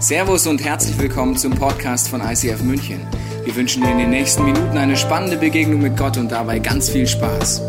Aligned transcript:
Servus 0.00 0.46
und 0.46 0.64
herzlich 0.64 0.96
willkommen 0.96 1.36
zum 1.36 1.52
Podcast 1.52 2.08
von 2.08 2.20
ICF 2.20 2.62
München. 2.62 3.04
Wir 3.44 3.56
wünschen 3.56 3.82
dir 3.82 3.90
in 3.90 3.98
den 3.98 4.10
nächsten 4.10 4.44
Minuten 4.44 4.78
eine 4.78 4.96
spannende 4.96 5.36
Begegnung 5.36 5.82
mit 5.82 5.96
Gott 5.96 6.16
und 6.16 6.30
dabei 6.30 6.60
ganz 6.60 6.88
viel 6.88 7.04
Spaß. 7.04 7.60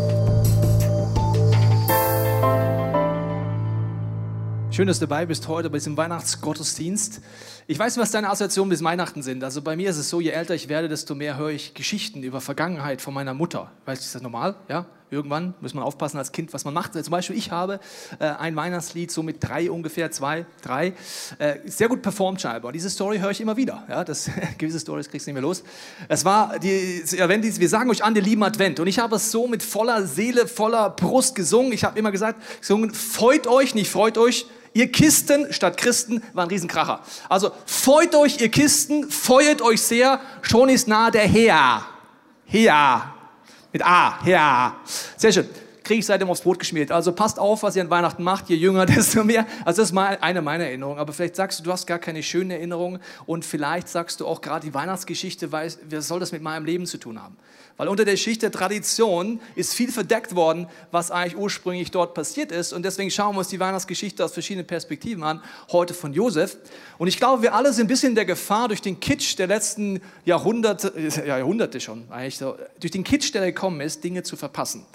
Schön, 4.70 4.86
dass 4.86 5.00
du 5.00 5.08
dabei 5.08 5.26
bist 5.26 5.48
heute 5.48 5.70
bei 5.70 5.78
diesem 5.78 5.96
Weihnachtsgottesdienst. 5.96 7.20
Ich 7.66 7.76
weiß 7.76 7.96
nicht, 7.96 8.02
was 8.02 8.12
deine 8.12 8.28
Assoziationen 8.28 8.70
bis 8.70 8.84
Weihnachten 8.84 9.24
sind. 9.24 9.42
Also 9.42 9.60
bei 9.60 9.74
mir 9.74 9.90
ist 9.90 9.96
es 9.96 10.08
so, 10.08 10.20
je 10.20 10.30
älter 10.30 10.54
ich 10.54 10.68
werde, 10.68 10.88
desto 10.88 11.16
mehr 11.16 11.36
höre 11.36 11.50
ich 11.50 11.74
Geschichten 11.74 12.22
über 12.22 12.40
Vergangenheit 12.40 13.02
von 13.02 13.12
meiner 13.12 13.34
Mutter. 13.34 13.72
Weißt 13.86 14.02
du, 14.02 14.06
ist 14.06 14.14
das 14.14 14.22
normal? 14.22 14.54
Ja? 14.68 14.86
Irgendwann 15.10 15.54
muss 15.60 15.74
man 15.74 15.82
aufpassen 15.82 16.18
als 16.18 16.30
Kind, 16.30 16.52
was 16.52 16.64
man 16.64 16.72
macht. 16.72 16.92
Zum 16.92 17.10
Beispiel, 17.10 17.36
ich 17.36 17.50
habe 17.50 17.80
äh, 18.20 18.26
ein 18.26 18.54
Weihnachtslied 18.54 19.10
so 19.10 19.22
mit 19.24 19.36
drei 19.40 19.70
ungefähr, 19.70 20.10
zwei, 20.12 20.46
drei, 20.62 20.94
äh, 21.38 21.56
sehr 21.64 21.88
gut 21.88 22.00
performt 22.00 22.40
scheinbar. 22.40 22.70
Diese 22.70 22.88
Story 22.88 23.18
höre 23.18 23.32
ich 23.32 23.40
immer 23.40 23.56
wieder. 23.56 23.84
Ja? 23.88 24.04
Das, 24.04 24.30
gewisse 24.58 24.78
Stories 24.78 25.08
kriegst 25.10 25.26
du 25.26 25.30
nicht 25.30 25.34
mehr 25.34 25.42
los. 25.42 25.64
Es 26.08 26.24
war, 26.24 26.58
die, 26.60 27.02
wir 27.04 27.68
sagen 27.68 27.90
euch 27.90 28.04
an 28.04 28.14
den 28.14 28.24
lieben 28.24 28.42
Advent. 28.44 28.78
Und 28.78 28.86
ich 28.86 29.00
habe 29.00 29.16
es 29.16 29.32
so 29.32 29.48
mit 29.48 29.62
voller 29.62 30.06
Seele, 30.06 30.46
voller 30.46 30.90
Brust 30.90 31.34
gesungen. 31.34 31.72
Ich 31.72 31.82
habe 31.82 31.98
immer 31.98 32.12
gesagt, 32.12 32.40
gesungen, 32.60 32.94
freut 32.94 33.46
euch, 33.48 33.74
nicht 33.74 33.90
freut 33.90 34.16
euch, 34.16 34.46
Ihr 34.72 34.92
Kisten 34.92 35.52
statt 35.52 35.76
Christen 35.76 36.22
war 36.32 36.44
ein 36.44 36.48
Riesenkracher. 36.48 37.00
Also 37.28 37.50
freut 37.66 38.14
euch, 38.14 38.40
ihr 38.40 38.50
Kisten, 38.50 39.10
feuert 39.10 39.62
euch 39.62 39.82
sehr, 39.82 40.20
schon 40.42 40.68
ist 40.68 40.86
nah 40.86 41.10
der 41.10 41.26
Herr. 41.26 41.84
Herr. 42.44 43.19
Mit 43.72 43.84
A, 43.84 44.20
Herr. 44.22 44.76
Sehr 45.16 45.32
schön. 45.32 45.48
Kriege 45.90 45.98
ich 45.98 46.06
seitdem 46.06 46.30
aufs 46.30 46.42
Brot 46.42 46.60
geschmiert. 46.60 46.92
Also 46.92 47.10
passt 47.10 47.40
auf, 47.40 47.64
was 47.64 47.74
ihr 47.74 47.82
an 47.82 47.90
Weihnachten 47.90 48.22
macht. 48.22 48.48
Je 48.48 48.54
jünger, 48.54 48.86
desto 48.86 49.24
mehr. 49.24 49.44
Also 49.64 49.82
das 49.82 49.90
ist 49.90 49.98
eine 49.98 50.40
meiner 50.40 50.62
Erinnerungen. 50.62 51.00
Aber 51.00 51.12
vielleicht 51.12 51.34
sagst 51.34 51.58
du, 51.58 51.64
du 51.64 51.72
hast 51.72 51.84
gar 51.88 51.98
keine 51.98 52.22
schönen 52.22 52.52
Erinnerungen. 52.52 53.00
Und 53.26 53.44
vielleicht 53.44 53.88
sagst 53.88 54.20
du 54.20 54.26
auch 54.28 54.40
gerade 54.40 54.64
die 54.64 54.72
Weihnachtsgeschichte, 54.72 55.50
was 55.50 55.80
soll 55.98 56.20
das 56.20 56.30
mit 56.30 56.42
meinem 56.42 56.64
Leben 56.64 56.86
zu 56.86 56.96
tun 56.96 57.20
haben? 57.20 57.36
Weil 57.76 57.88
unter 57.88 58.04
der 58.04 58.16
Schicht 58.16 58.42
der 58.42 58.52
Tradition 58.52 59.40
ist 59.56 59.74
viel 59.74 59.90
verdeckt 59.90 60.36
worden, 60.36 60.68
was 60.92 61.10
eigentlich 61.10 61.36
ursprünglich 61.36 61.90
dort 61.90 62.14
passiert 62.14 62.52
ist. 62.52 62.72
Und 62.72 62.84
deswegen 62.84 63.10
schauen 63.10 63.34
wir 63.34 63.40
uns 63.40 63.48
die 63.48 63.58
Weihnachtsgeschichte 63.58 64.24
aus 64.24 64.32
verschiedenen 64.32 64.68
Perspektiven 64.68 65.24
an, 65.24 65.42
heute 65.72 65.92
von 65.92 66.12
Josef. 66.12 66.56
Und 66.98 67.08
ich 67.08 67.16
glaube, 67.16 67.42
wir 67.42 67.52
alle 67.52 67.72
sind 67.72 67.86
ein 67.86 67.88
bisschen 67.88 68.10
in 68.10 68.14
der 68.14 68.26
Gefahr, 68.26 68.68
durch 68.68 68.80
den 68.80 69.00
Kitsch 69.00 69.36
der 69.36 69.48
letzten 69.48 70.00
Jahrhunderte, 70.24 70.92
ja, 71.26 71.38
Jahrhunderte 71.38 71.80
schon 71.80 72.04
eigentlich 72.10 72.38
so, 72.38 72.56
durch 72.78 72.92
den 72.92 73.02
Kitsch, 73.02 73.34
der 73.34 73.44
gekommen 73.44 73.80
ist, 73.80 74.04
Dinge 74.04 74.22
zu 74.22 74.36
verpassen. 74.36 74.86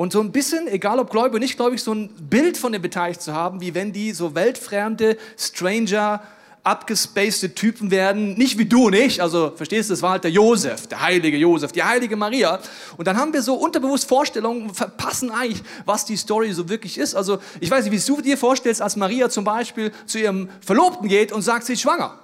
Und 0.00 0.14
so 0.14 0.20
ein 0.22 0.32
bisschen, 0.32 0.66
egal 0.66 0.98
ob 0.98 1.10
gläubig 1.10 1.32
oder 1.32 1.40
nicht 1.40 1.58
gläubig, 1.58 1.82
so 1.82 1.92
ein 1.92 2.08
Bild 2.08 2.56
von 2.56 2.72
den 2.72 2.80
Beteiligten 2.80 3.22
zu 3.22 3.34
haben, 3.34 3.60
wie 3.60 3.74
wenn 3.74 3.92
die 3.92 4.12
so 4.12 4.34
weltfremde 4.34 5.18
Stranger, 5.36 6.22
abgespacede 6.62 7.54
Typen 7.54 7.90
werden, 7.90 8.32
nicht 8.32 8.56
wie 8.56 8.64
du 8.64 8.86
und 8.86 8.94
ich, 8.94 9.20
also 9.20 9.52
verstehst 9.54 9.90
du, 9.90 9.92
das 9.92 10.00
war 10.00 10.12
halt 10.12 10.24
der 10.24 10.30
Josef, 10.30 10.86
der 10.86 11.02
heilige 11.02 11.36
Josef, 11.36 11.72
die 11.72 11.82
heilige 11.82 12.16
Maria. 12.16 12.60
Und 12.96 13.08
dann 13.08 13.18
haben 13.18 13.34
wir 13.34 13.42
so 13.42 13.56
unterbewusst 13.56 14.08
Vorstellungen, 14.08 14.72
verpassen 14.72 15.30
eigentlich, 15.30 15.62
was 15.84 16.06
die 16.06 16.16
Story 16.16 16.50
so 16.54 16.70
wirklich 16.70 16.96
ist. 16.96 17.14
Also 17.14 17.38
ich 17.60 17.70
weiß 17.70 17.84
nicht, 17.84 17.92
wie 17.92 18.14
du 18.14 18.22
dir 18.22 18.38
vorstellst, 18.38 18.80
als 18.80 18.96
Maria 18.96 19.28
zum 19.28 19.44
Beispiel 19.44 19.92
zu 20.06 20.18
ihrem 20.18 20.48
Verlobten 20.62 21.10
geht 21.10 21.30
und 21.30 21.42
sagt, 21.42 21.66
sie 21.66 21.74
ist 21.74 21.82
schwanger. 21.82 22.18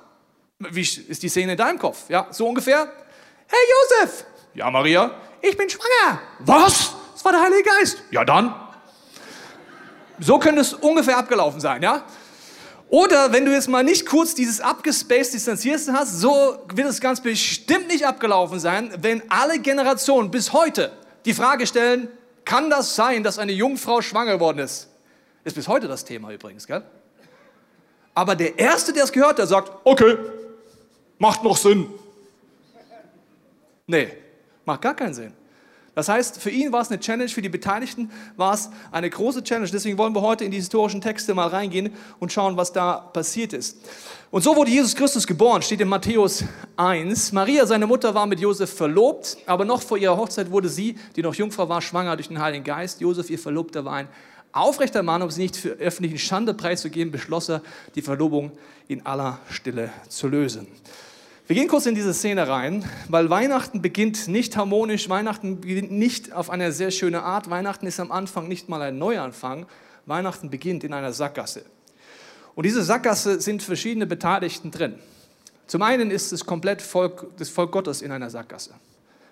Wie 0.60 0.80
ist 0.80 1.22
die 1.22 1.28
Szene 1.28 1.52
in 1.52 1.58
deinem 1.58 1.78
Kopf? 1.78 2.08
Ja, 2.08 2.28
so 2.30 2.48
ungefähr. 2.48 2.90
Hey 3.48 4.00
Josef! 4.00 4.24
Ja, 4.54 4.70
Maria, 4.70 5.10
ich 5.42 5.54
bin 5.58 5.68
schwanger. 5.68 6.22
Was? 6.38 6.95
War 7.26 7.32
der 7.32 7.42
Heilige 7.42 7.64
Geist. 7.64 8.04
Ja, 8.12 8.24
dann. 8.24 8.54
So 10.20 10.38
könnte 10.38 10.60
es 10.60 10.74
ungefähr 10.74 11.18
abgelaufen 11.18 11.60
sein, 11.60 11.82
ja? 11.82 12.04
Oder 12.88 13.32
wenn 13.32 13.44
du 13.44 13.50
jetzt 13.50 13.68
mal 13.68 13.82
nicht 13.82 14.06
kurz 14.06 14.36
dieses 14.36 14.60
abgespaced 14.60 15.34
distanzierst 15.34 15.90
hast, 15.92 16.20
so 16.20 16.64
wird 16.72 16.88
es 16.88 17.00
ganz 17.00 17.20
bestimmt 17.20 17.88
nicht 17.88 18.06
abgelaufen 18.06 18.60
sein, 18.60 18.92
wenn 18.98 19.28
alle 19.28 19.58
Generationen 19.58 20.30
bis 20.30 20.52
heute 20.52 20.92
die 21.24 21.34
Frage 21.34 21.66
stellen, 21.66 22.06
kann 22.44 22.70
das 22.70 22.94
sein, 22.94 23.24
dass 23.24 23.40
eine 23.40 23.50
Jungfrau 23.50 24.02
schwanger 24.02 24.34
geworden 24.34 24.60
ist? 24.60 24.88
Ist 25.42 25.56
bis 25.56 25.66
heute 25.66 25.88
das 25.88 26.04
Thema 26.04 26.30
übrigens, 26.30 26.64
gell? 26.64 26.84
Aber 28.14 28.36
der 28.36 28.56
Erste, 28.56 28.92
der 28.92 29.02
es 29.02 29.10
gehört 29.10 29.40
hat, 29.40 29.48
sagt, 29.48 29.72
okay, 29.82 30.16
macht 31.18 31.42
noch 31.42 31.56
Sinn. 31.56 31.92
Nee, 33.88 34.12
macht 34.64 34.80
gar 34.80 34.94
keinen 34.94 35.14
Sinn. 35.14 35.32
Das 35.96 36.10
heißt, 36.10 36.42
für 36.42 36.50
ihn 36.50 36.72
war 36.72 36.82
es 36.82 36.90
eine 36.90 37.00
Challenge, 37.00 37.30
für 37.30 37.40
die 37.40 37.48
Beteiligten 37.48 38.10
war 38.36 38.52
es 38.52 38.68
eine 38.92 39.08
große 39.08 39.42
Challenge. 39.42 39.70
Deswegen 39.72 39.96
wollen 39.96 40.14
wir 40.14 40.20
heute 40.20 40.44
in 40.44 40.50
die 40.50 40.58
historischen 40.58 41.00
Texte 41.00 41.32
mal 41.32 41.48
reingehen 41.48 41.90
und 42.18 42.30
schauen, 42.30 42.58
was 42.58 42.70
da 42.70 42.98
passiert 42.98 43.54
ist. 43.54 43.78
Und 44.30 44.42
so 44.42 44.54
wurde 44.54 44.70
Jesus 44.70 44.94
Christus 44.94 45.26
geboren, 45.26 45.62
steht 45.62 45.80
in 45.80 45.88
Matthäus 45.88 46.44
1. 46.76 47.32
Maria, 47.32 47.64
seine 47.64 47.86
Mutter, 47.86 48.14
war 48.14 48.26
mit 48.26 48.40
Josef 48.40 48.74
verlobt, 48.74 49.38
aber 49.46 49.64
noch 49.64 49.80
vor 49.80 49.96
ihrer 49.96 50.18
Hochzeit 50.18 50.50
wurde 50.50 50.68
sie, 50.68 50.98
die 51.16 51.22
noch 51.22 51.34
Jungfrau 51.34 51.66
war, 51.70 51.80
schwanger 51.80 52.14
durch 52.14 52.28
den 52.28 52.42
Heiligen 52.42 52.64
Geist. 52.64 53.00
Josef, 53.00 53.30
ihr 53.30 53.38
Verlobter, 53.38 53.86
war 53.86 53.94
ein 53.94 54.08
aufrechter 54.52 55.02
Mann, 55.02 55.22
um 55.22 55.30
sie 55.30 55.40
nicht 55.40 55.56
für 55.56 55.70
öffentlichen 55.70 56.18
Schande 56.18 56.52
preiszugeben, 56.52 57.10
beschloss 57.10 57.48
er, 57.48 57.62
die 57.94 58.02
Verlobung 58.02 58.52
in 58.86 59.06
aller 59.06 59.38
Stille 59.48 59.90
zu 60.10 60.28
lösen. 60.28 60.66
Wir 61.48 61.54
gehen 61.54 61.68
kurz 61.68 61.86
in 61.86 61.94
diese 61.94 62.12
Szene 62.12 62.48
rein, 62.48 62.84
weil 63.08 63.30
Weihnachten 63.30 63.80
beginnt 63.80 64.26
nicht 64.26 64.56
harmonisch, 64.56 65.08
Weihnachten 65.08 65.60
beginnt 65.60 65.92
nicht 65.92 66.32
auf 66.32 66.50
eine 66.50 66.72
sehr 66.72 66.90
schöne 66.90 67.22
Art, 67.22 67.48
Weihnachten 67.48 67.86
ist 67.86 68.00
am 68.00 68.10
Anfang 68.10 68.48
nicht 68.48 68.68
mal 68.68 68.82
ein 68.82 68.98
Neuanfang, 68.98 69.66
Weihnachten 70.06 70.50
beginnt 70.50 70.82
in 70.82 70.92
einer 70.92 71.12
Sackgasse. 71.12 71.64
Und 72.56 72.66
diese 72.66 72.82
Sackgasse 72.82 73.40
sind 73.40 73.62
verschiedene 73.62 74.08
Beteiligten 74.08 74.72
drin. 74.72 74.98
Zum 75.68 75.82
einen 75.82 76.10
ist 76.10 76.32
das 76.32 76.44
komplett 76.44 76.82
Volk, 76.82 77.28
das 77.38 77.48
Volk 77.48 77.70
Gottes 77.70 78.02
in 78.02 78.10
einer 78.10 78.28
Sackgasse. 78.28 78.74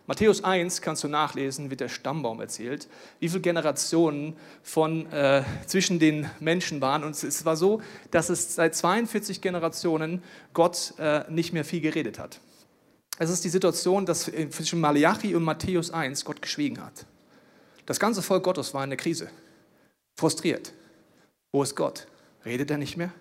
Matthäus 0.07 0.45
1 0.45 0.83
kannst 0.83 1.03
du 1.03 1.09
nachlesen, 1.09 1.71
wird 1.71 1.81
der 1.81 1.89
Stammbaum 1.89 2.41
erzählt, 2.41 2.89
wie 3.21 3.29
viele 3.29 3.41
Generationen 3.41 4.37
von, 4.63 5.11
äh, 5.11 5.45
zwischen 5.67 5.99
den 5.99 6.29
Menschen 6.41 6.83
waren. 6.83 7.05
Und 7.05 7.23
es 7.23 7.45
war 7.47 7.57
so, 7.57 7.81
dass 8.11 8.29
es 8.29 8.55
seit 8.55 8.75
42 8.75 9.41
Generationen 9.41 10.23
Gott 10.53 10.93
äh, 10.99 11.25
nicht 11.31 11.55
mehr 11.55 11.65
viel 11.65 11.81
geredet 11.81 12.19
hat. 12.19 12.41
Es 13.19 13.31
ist 13.31 13.45
die 13.45 13.49
Situation, 13.49 14.05
dass 14.05 14.25
zwischen 14.25 14.81
Malachi 14.81 15.35
und 15.35 15.45
Matthäus 15.45 15.91
1 15.91 16.25
Gott 16.25 16.43
geschwiegen 16.43 16.85
hat. 16.85 17.07
Das 17.87 17.99
ganze 17.99 18.23
Volk 18.23 18.45
Gottes 18.45 18.75
war 18.75 18.85
in 18.85 18.91
der 18.91 18.97
Krise, 18.99 19.31
frustriert. 20.19 20.73
Wo 21.53 21.63
ist 21.63 21.77
Gott? 21.77 22.09
Redet 22.45 22.71
er 22.71 22.79
nicht 22.79 22.97
mehr? 22.97 23.13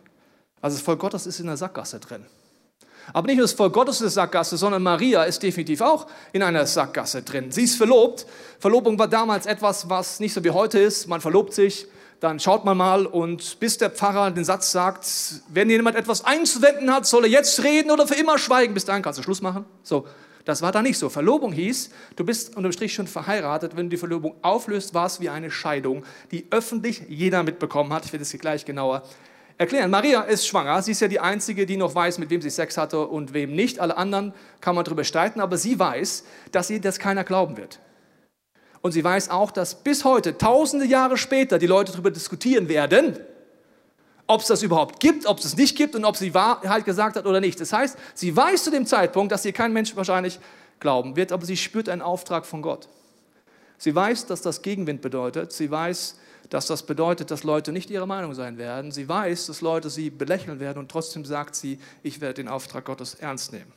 Also 0.61 0.77
das 0.77 0.83
Volk 0.83 0.99
Gottes 0.99 1.27
ist 1.27 1.39
in 1.39 1.45
der 1.45 1.57
Sackgasse 1.57 1.99
drin. 1.99 2.25
Aber 3.11 3.27
nicht 3.27 3.37
nur 3.37 3.45
das 3.45 3.53
Volk 3.53 3.73
Gottes 3.73 3.95
ist 3.95 4.01
in 4.01 4.05
der 4.05 4.11
Sackgasse, 4.11 4.57
sondern 4.57 4.81
Maria 4.81 5.23
ist 5.23 5.43
definitiv 5.43 5.81
auch 5.81 6.07
in 6.31 6.41
einer 6.41 6.65
Sackgasse 6.65 7.23
drin. 7.23 7.51
Sie 7.51 7.63
ist 7.63 7.75
verlobt. 7.75 8.25
Verlobung 8.59 8.97
war 8.97 9.07
damals 9.07 9.45
etwas, 9.45 9.89
was 9.89 10.19
nicht 10.19 10.33
so 10.33 10.43
wie 10.43 10.51
heute 10.51 10.79
ist. 10.79 11.07
Man 11.07 11.19
verlobt 11.19 11.53
sich, 11.53 11.87
dann 12.21 12.39
schaut 12.39 12.63
man 12.63 12.77
mal 12.77 13.05
und 13.05 13.59
bis 13.59 13.77
der 13.77 13.89
Pfarrer 13.89 14.31
den 14.31 14.45
Satz 14.45 14.71
sagt, 14.71 15.05
wenn 15.49 15.69
jemand 15.69 15.97
etwas 15.97 16.23
einzuwenden 16.23 16.93
hat, 16.93 17.05
soll 17.05 17.25
er 17.25 17.29
jetzt 17.29 17.61
reden 17.63 17.91
oder 17.91 18.07
für 18.07 18.15
immer 18.15 18.37
schweigen. 18.37 18.73
Bis 18.73 18.85
dahin 18.85 19.01
kannst 19.03 19.19
du 19.19 19.23
Schluss 19.23 19.41
machen. 19.41 19.65
So, 19.83 20.07
das 20.45 20.61
war 20.61 20.71
da 20.71 20.81
nicht 20.81 20.97
so. 20.97 21.09
Verlobung 21.09 21.51
hieß, 21.51 21.89
du 22.15 22.25
bist 22.25 22.55
unterm 22.55 22.71
Strich 22.71 22.93
schon 22.93 23.07
verheiratet. 23.07 23.75
Wenn 23.75 23.87
du 23.87 23.89
die 23.91 23.97
Verlobung 23.97 24.35
auflöst, 24.41 24.93
war 24.93 25.05
es 25.05 25.19
wie 25.19 25.29
eine 25.29 25.51
Scheidung, 25.51 26.03
die 26.31 26.47
öffentlich 26.49 27.03
jeder 27.09 27.43
mitbekommen 27.43 27.91
hat. 27.91 28.05
Ich 28.05 28.13
werde 28.13 28.23
es 28.23 28.31
hier 28.31 28.39
gleich 28.39 28.63
genauer 28.65 29.03
erklären. 29.57 29.91
Maria 29.91 30.21
ist 30.21 30.47
schwanger. 30.47 30.81
Sie 30.81 30.91
ist 30.91 31.01
ja 31.01 31.07
die 31.07 31.19
Einzige, 31.19 31.65
die 31.65 31.77
noch 31.77 31.95
weiß, 31.95 32.17
mit 32.17 32.29
wem 32.29 32.41
sie 32.41 32.49
Sex 32.49 32.77
hatte 32.77 33.07
und 33.07 33.33
wem 33.33 33.55
nicht. 33.55 33.79
Alle 33.79 33.97
anderen 33.97 34.33
kann 34.61 34.75
man 34.75 34.85
darüber 34.85 35.03
streiten, 35.03 35.39
aber 35.39 35.57
sie 35.57 35.77
weiß, 35.77 36.23
dass 36.51 36.69
ihr 36.69 36.81
das 36.81 36.99
keiner 36.99 37.23
glauben 37.23 37.57
wird. 37.57 37.79
Und 38.81 38.91
sie 38.91 39.03
weiß 39.03 39.29
auch, 39.29 39.51
dass 39.51 39.75
bis 39.75 40.03
heute, 40.03 40.37
tausende 40.37 40.85
Jahre 40.85 41.17
später, 41.17 41.57
die 41.57 41.67
Leute 41.67 41.93
darüber 41.93 42.11
diskutieren 42.11 42.67
werden, 42.67 43.17
ob 44.27 44.41
es 44.41 44.47
das 44.47 44.63
überhaupt 44.63 44.99
gibt, 44.99 45.25
ob 45.25 45.39
es 45.39 45.45
es 45.45 45.57
nicht 45.57 45.77
gibt 45.77 45.95
und 45.95 46.05
ob 46.05 46.17
sie 46.17 46.33
Wahrheit 46.33 46.85
gesagt 46.85 47.15
hat 47.15 47.25
oder 47.25 47.39
nicht. 47.39 47.59
Das 47.59 47.71
heißt, 47.71 47.97
sie 48.13 48.35
weiß 48.35 48.63
zu 48.63 48.71
dem 48.71 48.85
Zeitpunkt, 48.85 49.31
dass 49.31 49.45
ihr 49.45 49.53
kein 49.53 49.73
Mensch 49.73 49.95
wahrscheinlich 49.95 50.39
glauben 50.79 51.15
wird, 51.15 51.31
aber 51.31 51.45
sie 51.45 51.57
spürt 51.57 51.87
einen 51.87 52.01
Auftrag 52.01 52.45
von 52.45 52.61
Gott. 52.61 52.89
Sie 53.77 53.93
weiß, 53.93 54.25
dass 54.27 54.41
das 54.41 54.61
Gegenwind 54.61 55.01
bedeutet. 55.01 55.51
Sie 55.51 55.69
weiß, 55.69 56.17
dass 56.49 56.67
das 56.67 56.85
bedeutet, 56.85 57.31
dass 57.31 57.43
Leute 57.43 57.71
nicht 57.71 57.89
ihrer 57.89 58.05
Meinung 58.05 58.33
sein 58.33 58.57
werden. 58.57 58.91
Sie 58.91 59.07
weiß, 59.07 59.47
dass 59.47 59.61
Leute 59.61 59.89
sie 59.89 60.09
belächeln 60.09 60.59
werden 60.59 60.79
und 60.79 60.91
trotzdem 60.91 61.25
sagt 61.25 61.55
sie, 61.55 61.79
ich 62.03 62.21
werde 62.21 62.35
den 62.35 62.47
Auftrag 62.47 62.85
Gottes 62.85 63.15
ernst 63.15 63.53
nehmen. 63.53 63.71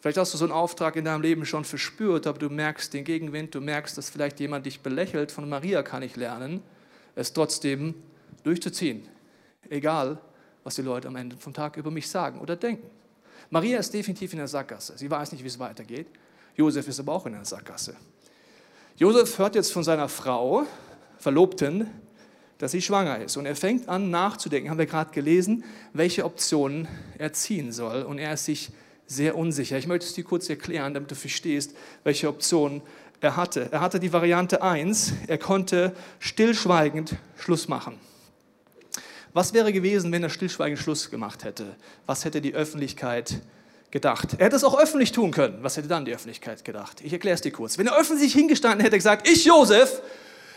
Vielleicht 0.00 0.18
hast 0.18 0.34
du 0.34 0.38
so 0.38 0.44
einen 0.44 0.52
Auftrag 0.52 0.96
in 0.96 1.04
deinem 1.04 1.22
Leben 1.22 1.46
schon 1.46 1.64
verspürt, 1.64 2.26
aber 2.26 2.38
du 2.38 2.50
merkst 2.50 2.92
den 2.92 3.04
Gegenwind, 3.04 3.54
du 3.54 3.60
merkst, 3.60 3.96
dass 3.96 4.10
vielleicht 4.10 4.40
jemand 4.40 4.66
dich 4.66 4.80
belächelt. 4.80 5.30
Von 5.30 5.48
Maria 5.48 5.82
kann 5.84 6.02
ich 6.02 6.16
lernen, 6.16 6.60
es 7.14 7.32
trotzdem 7.32 7.94
durchzuziehen. 8.42 9.06
Egal, 9.70 10.18
was 10.64 10.74
die 10.74 10.82
Leute 10.82 11.06
am 11.08 11.16
Ende 11.16 11.36
vom 11.36 11.54
Tag 11.54 11.76
über 11.76 11.90
mich 11.90 12.10
sagen 12.10 12.40
oder 12.40 12.56
denken. 12.56 12.90
Maria 13.50 13.78
ist 13.78 13.94
definitiv 13.94 14.32
in 14.32 14.38
der 14.38 14.48
Sackgasse. 14.48 14.94
Sie 14.96 15.10
weiß 15.10 15.32
nicht, 15.32 15.44
wie 15.44 15.48
es 15.48 15.58
weitergeht. 15.58 16.08
Josef 16.56 16.88
ist 16.88 16.98
aber 16.98 17.12
auch 17.12 17.26
in 17.26 17.34
der 17.34 17.44
Sackgasse. 17.44 17.96
Josef 18.96 19.38
hört 19.38 19.54
jetzt 19.54 19.72
von 19.72 19.84
seiner 19.84 20.08
Frau, 20.08 20.66
Verlobten, 21.22 21.86
dass 22.58 22.72
sie 22.72 22.82
schwanger 22.82 23.20
ist. 23.20 23.36
Und 23.36 23.46
er 23.46 23.54
fängt 23.54 23.88
an 23.88 24.10
nachzudenken, 24.10 24.70
haben 24.70 24.78
wir 24.78 24.86
gerade 24.86 25.12
gelesen, 25.12 25.64
welche 25.92 26.24
Optionen 26.24 26.88
er 27.16 27.32
ziehen 27.32 27.70
soll. 27.70 28.02
Und 28.02 28.18
er 28.18 28.34
ist 28.34 28.44
sich 28.44 28.70
sehr 29.06 29.36
unsicher. 29.36 29.78
Ich 29.78 29.86
möchte 29.86 30.06
es 30.06 30.14
dir 30.14 30.24
kurz 30.24 30.48
erklären, 30.48 30.94
damit 30.94 31.10
du 31.10 31.14
verstehst, 31.14 31.76
welche 32.02 32.28
Optionen 32.28 32.82
er 33.20 33.36
hatte. 33.36 33.68
Er 33.70 33.80
hatte 33.80 34.00
die 34.00 34.12
Variante 34.12 34.62
1, 34.62 35.12
er 35.28 35.38
konnte 35.38 35.94
stillschweigend 36.18 37.14
Schluss 37.36 37.68
machen. 37.68 38.00
Was 39.32 39.54
wäre 39.54 39.72
gewesen, 39.72 40.10
wenn 40.10 40.24
er 40.24 40.30
stillschweigend 40.30 40.80
Schluss 40.80 41.08
gemacht 41.08 41.44
hätte? 41.44 41.76
Was 42.06 42.24
hätte 42.24 42.40
die 42.40 42.54
Öffentlichkeit 42.54 43.40
gedacht? 43.92 44.34
Er 44.38 44.46
hätte 44.46 44.56
es 44.56 44.64
auch 44.64 44.78
öffentlich 44.78 45.12
tun 45.12 45.30
können. 45.30 45.58
Was 45.62 45.76
hätte 45.76 45.88
dann 45.88 46.04
die 46.04 46.12
Öffentlichkeit 46.12 46.64
gedacht? 46.64 47.00
Ich 47.02 47.12
erkläre 47.12 47.36
es 47.36 47.42
dir 47.42 47.52
kurz. 47.52 47.78
Wenn 47.78 47.86
er 47.86 47.96
öffentlich 47.96 48.32
hingestanden 48.32 48.80
hätte 48.80 48.96
gesagt, 48.96 49.28
ich 49.28 49.44
Josef 49.44 50.02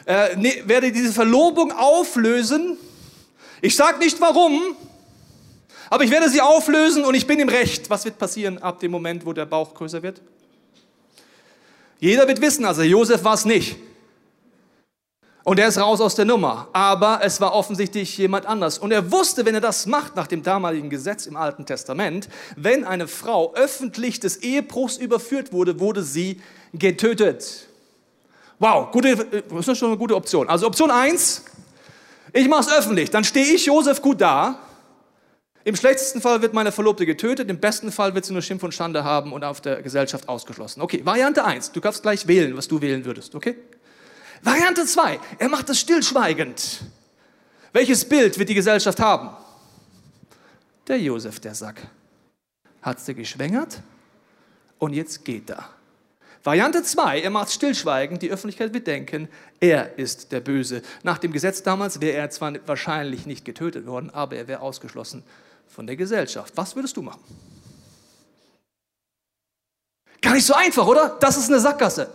äh, 0.05 0.35
ne, 0.35 0.63
werde 0.65 0.91
diese 0.91 1.13
Verlobung 1.13 1.71
auflösen. 1.71 2.77
Ich 3.61 3.75
sage 3.75 3.99
nicht 3.99 4.19
warum, 4.21 4.61
aber 5.89 6.03
ich 6.03 6.11
werde 6.11 6.29
sie 6.29 6.41
auflösen 6.41 7.05
und 7.05 7.15
ich 7.15 7.27
bin 7.27 7.39
im 7.39 7.49
Recht. 7.49 7.89
Was 7.89 8.05
wird 8.05 8.17
passieren 8.17 8.57
ab 8.59 8.79
dem 8.79 8.91
Moment, 8.91 9.25
wo 9.25 9.33
der 9.33 9.45
Bauch 9.45 9.73
größer 9.73 10.03
wird? 10.03 10.21
Jeder 11.99 12.27
wird 12.27 12.41
wissen, 12.41 12.65
also 12.65 12.81
Josef 12.81 13.23
war 13.23 13.33
es 13.33 13.45
nicht. 13.45 13.77
Und 15.45 15.59
er 15.59 15.67
ist 15.67 15.77
raus 15.77 16.01
aus 16.01 16.15
der 16.15 16.25
Nummer. 16.25 16.69
Aber 16.73 17.19
es 17.21 17.39
war 17.39 17.53
offensichtlich 17.53 18.17
jemand 18.17 18.47
anders. 18.47 18.79
Und 18.79 18.91
er 18.91 19.11
wusste, 19.11 19.45
wenn 19.45 19.53
er 19.53 19.61
das 19.61 19.85
macht, 19.85 20.15
nach 20.15 20.25
dem 20.25 20.41
damaligen 20.41 20.89
Gesetz 20.89 21.27
im 21.27 21.37
Alten 21.37 21.67
Testament, 21.67 22.27
wenn 22.55 22.83
eine 22.83 23.07
Frau 23.07 23.53
öffentlich 23.53 24.19
des 24.19 24.37
Ehebruchs 24.37 24.97
überführt 24.97 25.53
wurde, 25.53 25.79
wurde 25.79 26.01
sie 26.01 26.41
getötet. 26.73 27.67
Wow, 28.59 28.91
gute, 28.91 29.15
das 29.15 29.67
ist 29.67 29.77
schon 29.77 29.89
eine 29.89 29.97
gute 29.97 30.15
Option. 30.15 30.47
Also 30.47 30.67
Option 30.67 30.89
1, 30.89 31.43
ich 32.31 32.47
mache 32.47 32.61
es 32.61 32.71
öffentlich, 32.71 33.09
dann 33.09 33.23
stehe 33.23 33.53
ich 33.53 33.65
Josef 33.65 34.01
gut 34.01 34.21
da. 34.21 34.59
Im 35.65 35.75
schlechtesten 35.75 36.21
Fall 36.21 36.41
wird 36.41 36.53
meine 36.53 36.71
Verlobte 36.71 37.05
getötet, 37.05 37.49
im 37.49 37.59
besten 37.59 37.91
Fall 37.91 38.13
wird 38.13 38.23
sie 38.23 38.33
nur 38.33 38.41
Schimpf 38.41 38.63
und 38.63 38.73
Schande 38.73 39.03
haben 39.03 39.33
und 39.33 39.43
auf 39.43 39.61
der 39.61 39.81
Gesellschaft 39.81 40.29
ausgeschlossen. 40.29 40.81
Okay, 40.81 41.01
Variante 41.03 41.43
1, 41.43 41.71
du 41.71 41.81
kannst 41.81 42.03
gleich 42.03 42.27
wählen, 42.27 42.55
was 42.55 42.67
du 42.67 42.81
wählen 42.81 43.03
würdest, 43.03 43.35
okay? 43.35 43.57
Variante 44.43 44.85
2, 44.85 45.19
er 45.39 45.49
macht 45.49 45.69
es 45.69 45.79
stillschweigend. 45.79 46.81
Welches 47.73 48.07
Bild 48.07 48.37
wird 48.37 48.47
die 48.47 48.53
Gesellschaft 48.53 48.99
haben? 48.99 49.31
Der 50.87 50.99
Josef, 50.99 51.39
der 51.39 51.55
Sack. 51.55 51.81
Hat 52.81 52.99
sie 52.99 53.15
geschwängert 53.15 53.81
und 54.77 54.93
jetzt 54.93 55.25
geht 55.25 55.49
er. 55.49 55.67
Variante 56.45 56.83
2, 56.83 57.21
er 57.21 57.31
macht 57.31 57.51
stillschweigend, 57.51 58.21
die 58.21 58.29
Öffentlichkeit 58.29 58.71
wird 58.71 58.85
denken, 58.85 59.29
er 59.59 59.97
ist 59.97 60.31
der 60.31 60.41
Böse. 60.41 60.83
Nach 61.01 61.17
dem 61.17 61.31
Gesetz 61.31 61.63
damals 61.63 62.01
wäre 62.01 62.17
er 62.17 62.29
zwar 62.29 62.53
wahrscheinlich 62.67 63.25
nicht 63.25 63.45
getötet 63.45 63.87
worden, 63.87 64.11
aber 64.11 64.35
er 64.35 64.47
wäre 64.47 64.59
ausgeschlossen 64.59 65.23
von 65.67 65.87
der 65.87 65.95
Gesellschaft. 65.95 66.53
Was 66.55 66.75
würdest 66.75 66.95
du 66.97 67.01
machen? 67.01 67.23
Gar 70.21 70.35
nicht 70.35 70.45
so 70.45 70.53
einfach, 70.53 70.85
oder? 70.85 71.17
Das 71.19 71.35
ist 71.35 71.49
eine 71.49 71.59
Sackgasse. 71.59 72.11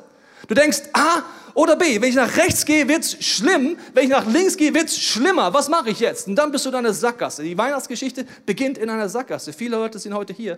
Du 0.46 0.54
denkst 0.54 0.82
A 0.92 1.24
oder 1.54 1.74
B. 1.74 2.00
Wenn 2.00 2.10
ich 2.10 2.14
nach 2.14 2.36
rechts 2.36 2.64
gehe, 2.64 2.86
wird 2.86 3.00
es 3.00 3.24
schlimm. 3.24 3.76
Wenn 3.94 4.04
ich 4.04 4.10
nach 4.10 4.26
links 4.26 4.56
gehe, 4.56 4.72
wird 4.72 4.84
es 4.84 4.96
schlimmer. 4.96 5.52
Was 5.52 5.68
mache 5.68 5.90
ich 5.90 5.98
jetzt? 5.98 6.28
Und 6.28 6.36
dann 6.36 6.52
bist 6.52 6.64
du 6.64 6.68
in 6.68 6.76
einer 6.76 6.94
Sackgasse. 6.94 7.42
Die 7.42 7.58
Weihnachtsgeschichte 7.58 8.24
beginnt 8.46 8.78
in 8.78 8.90
einer 8.90 9.08
Sackgasse. 9.08 9.52
Viele 9.52 9.76
Leute 9.76 9.98
sind 9.98 10.14
heute 10.14 10.32
hier. 10.32 10.56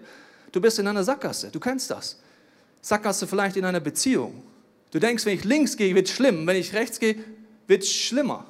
Du 0.53 0.61
bist 0.61 0.79
in 0.79 0.87
einer 0.87 1.05
Sackgasse. 1.05 1.49
Du 1.51 1.59
kennst 1.59 1.91
das. 1.91 2.19
Sackgasse 2.83 3.27
vielleicht 3.27 3.57
in 3.57 3.65
einer 3.65 3.81
Beziehung. 3.81 4.43
Du 4.91 4.99
denkst, 4.99 5.25
wenn 5.25 5.35
ich 5.35 5.45
links 5.45 5.77
gehe, 5.77 5.95
wird 5.95 6.09
es 6.09 6.15
schlimm. 6.15 6.47
Wenn 6.47 6.57
ich 6.57 6.75
rechts 6.75 6.99
gehe, 7.01 7.17
wird 7.67 7.85
es 7.85 7.93
schlimmer. 7.93 8.45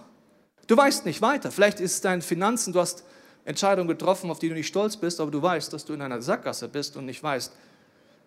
Du 0.67 0.77
weißt 0.77 1.07
nicht 1.07 1.21
weiter. 1.21 1.53
Vielleicht 1.53 1.81
ist 1.81 1.93
es 1.93 2.01
dein 2.01 2.23
Finanzen, 2.23 2.73
du 2.73 2.81
hast 2.81 3.05
Entscheidungen 3.45 3.89
getroffen, 3.89 4.31
auf 4.31 4.39
die 4.39 4.49
du 4.49 4.55
nicht 4.55 4.69
stolz 4.69 4.97
bist, 4.97 5.21
aber 5.21 5.31
du 5.31 5.43
weißt, 5.43 5.73
dass 5.73 5.85
du 5.85 5.93
in 5.93 6.01
einer 6.01 6.23
Sackgasse 6.23 6.69
bist 6.69 6.97
und 6.97 7.07
nicht 7.07 7.23
weißt, 7.23 7.53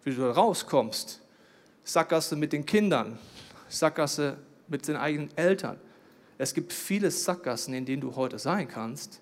wie 0.03 0.13
du 0.13 0.21
da 0.21 0.31
rauskommst. 0.31 1.21
Sackgasse 1.83 2.35
mit 2.35 2.53
den 2.53 2.65
Kindern, 2.65 3.17
Sackgasse 3.67 4.37
mit 4.67 4.87
den 4.87 4.95
eigenen 4.95 5.35
Eltern. 5.37 5.79
Es 6.37 6.53
gibt 6.53 6.71
viele 6.71 7.11
Sackgassen, 7.11 7.73
in 7.73 7.85
denen 7.85 8.01
du 8.01 8.15
heute 8.15 8.39
sein 8.39 8.67
kannst. 8.67 9.21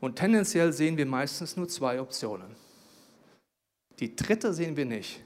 Und 0.00 0.16
tendenziell 0.16 0.72
sehen 0.72 0.96
wir 0.96 1.06
meistens 1.06 1.56
nur 1.56 1.68
zwei 1.68 2.00
Optionen. 2.00 2.56
Die 3.98 4.14
dritte 4.16 4.52
sehen 4.52 4.76
wir 4.76 4.84
nicht. 4.84 5.20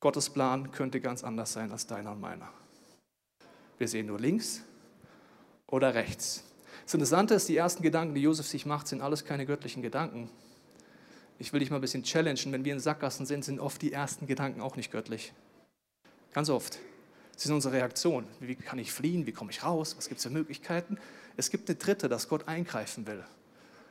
Gottes 0.00 0.30
Plan 0.30 0.70
könnte 0.72 1.00
ganz 1.00 1.24
anders 1.24 1.52
sein 1.52 1.72
als 1.72 1.86
deiner 1.86 2.12
und 2.12 2.20
meiner. 2.20 2.50
Wir 3.78 3.88
sehen 3.88 4.06
nur 4.06 4.20
links 4.20 4.62
oder 5.66 5.94
rechts. 5.94 6.44
Das 6.84 6.94
Interessante 6.94 7.34
ist, 7.34 7.48
die 7.48 7.56
ersten 7.56 7.82
Gedanken, 7.82 8.14
die 8.14 8.22
Josef 8.22 8.46
sich 8.46 8.66
macht, 8.66 8.88
sind 8.88 9.00
alles 9.00 9.24
keine 9.24 9.46
göttlichen 9.46 9.82
Gedanken. 9.82 10.30
Ich 11.38 11.52
will 11.52 11.60
dich 11.60 11.70
mal 11.70 11.76
ein 11.76 11.82
bisschen 11.82 12.04
challengen. 12.04 12.52
Wenn 12.52 12.64
wir 12.64 12.72
in 12.72 12.80
Sackgassen 12.80 13.26
sind, 13.26 13.44
sind 13.44 13.58
oft 13.58 13.82
die 13.82 13.92
ersten 13.92 14.26
Gedanken 14.26 14.60
auch 14.60 14.76
nicht 14.76 14.90
göttlich. 14.90 15.32
Ganz 16.32 16.48
oft. 16.48 16.78
Das 17.34 17.44
ist 17.44 17.50
unsere 17.50 17.74
Reaktion. 17.74 18.26
Wie 18.40 18.54
kann 18.54 18.78
ich 18.78 18.92
fliehen? 18.92 19.26
Wie 19.26 19.32
komme 19.32 19.50
ich 19.50 19.62
raus? 19.62 19.94
Was 19.96 20.08
gibt 20.08 20.18
es 20.18 20.24
für 20.24 20.32
Möglichkeiten? 20.32 20.98
Es 21.36 21.50
gibt 21.50 21.68
eine 21.68 21.76
dritte, 21.76 22.08
dass 22.08 22.28
Gott 22.28 22.48
eingreifen 22.48 23.06
will 23.06 23.24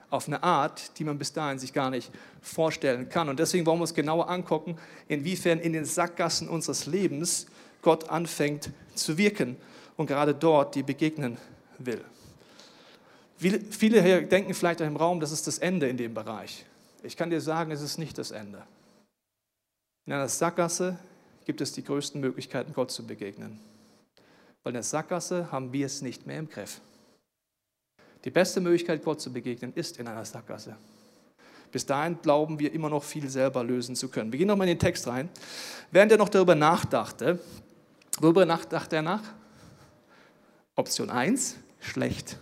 auf 0.09 0.27
eine 0.27 0.43
Art, 0.43 0.97
die 0.99 1.03
man 1.03 1.17
bis 1.17 1.33
dahin 1.33 1.59
sich 1.59 1.73
gar 1.73 1.89
nicht 1.89 2.11
vorstellen 2.41 3.09
kann. 3.09 3.29
Und 3.29 3.39
deswegen 3.39 3.65
wollen 3.65 3.79
wir 3.79 3.83
uns 3.83 3.93
genauer 3.93 4.29
angucken, 4.29 4.77
inwiefern 5.07 5.59
in 5.59 5.73
den 5.73 5.85
Sackgassen 5.85 6.47
unseres 6.47 6.85
Lebens 6.85 7.47
Gott 7.81 8.09
anfängt 8.09 8.71
zu 8.95 9.17
wirken 9.17 9.57
und 9.97 10.07
gerade 10.07 10.33
dort 10.33 10.75
die 10.75 10.83
begegnen 10.83 11.37
will. 11.77 12.03
Viele 13.37 14.01
hier 14.01 14.21
denken 14.21 14.53
vielleicht 14.53 14.81
im 14.81 14.95
Raum, 14.95 15.19
das 15.19 15.31
ist 15.31 15.45
das 15.45 15.57
Ende 15.57 15.87
in 15.89 15.97
dem 15.97 16.13
Bereich. 16.13 16.65
Ich 17.03 17.17
kann 17.17 17.29
dir 17.29 17.41
sagen, 17.41 17.71
es 17.71 17.81
ist 17.81 17.97
nicht 17.97 18.17
das 18.17 18.31
Ende. 18.31 18.63
In 20.05 20.13
einer 20.13 20.29
Sackgasse 20.29 20.97
gibt 21.45 21.61
es 21.61 21.73
die 21.73 21.83
größten 21.83 22.21
Möglichkeiten, 22.21 22.73
Gott 22.73 22.91
zu 22.91 23.05
begegnen. 23.05 23.59
Weil 24.63 24.71
in 24.71 24.75
der 24.75 24.83
Sackgasse 24.83 25.51
haben 25.51 25.73
wir 25.73 25.85
es 25.85 26.01
nicht 26.01 26.25
mehr 26.25 26.39
im 26.39 26.49
Griff. 26.49 26.81
Die 28.25 28.31
beste 28.31 28.59
Möglichkeit, 28.59 29.03
Gott 29.03 29.21
zu 29.21 29.31
begegnen, 29.31 29.71
ist 29.75 29.97
in 29.99 30.07
einer 30.07 30.25
Sackgasse. 30.25 30.75
Bis 31.71 31.85
dahin 31.85 32.19
glauben 32.21 32.57
wir 32.57 32.73
immer 32.73 32.89
noch 32.89 33.03
viel 33.03 33.29
selber 33.29 33.63
lösen 33.63 33.95
zu 33.95 34.09
können. 34.09 34.31
Wir 34.31 34.39
gehen 34.39 34.47
nochmal 34.47 34.67
in 34.67 34.75
den 34.75 34.79
Text 34.79 35.07
rein. 35.07 35.29
Während 35.91 36.11
er 36.11 36.17
noch 36.17 36.29
darüber 36.29 36.55
nachdachte, 36.55 37.39
worüber 38.19 38.45
nachdachte 38.45 38.95
er 38.95 39.01
nach? 39.03 39.21
Option 40.75 41.09
1, 41.09 41.57
schlecht. 41.79 42.37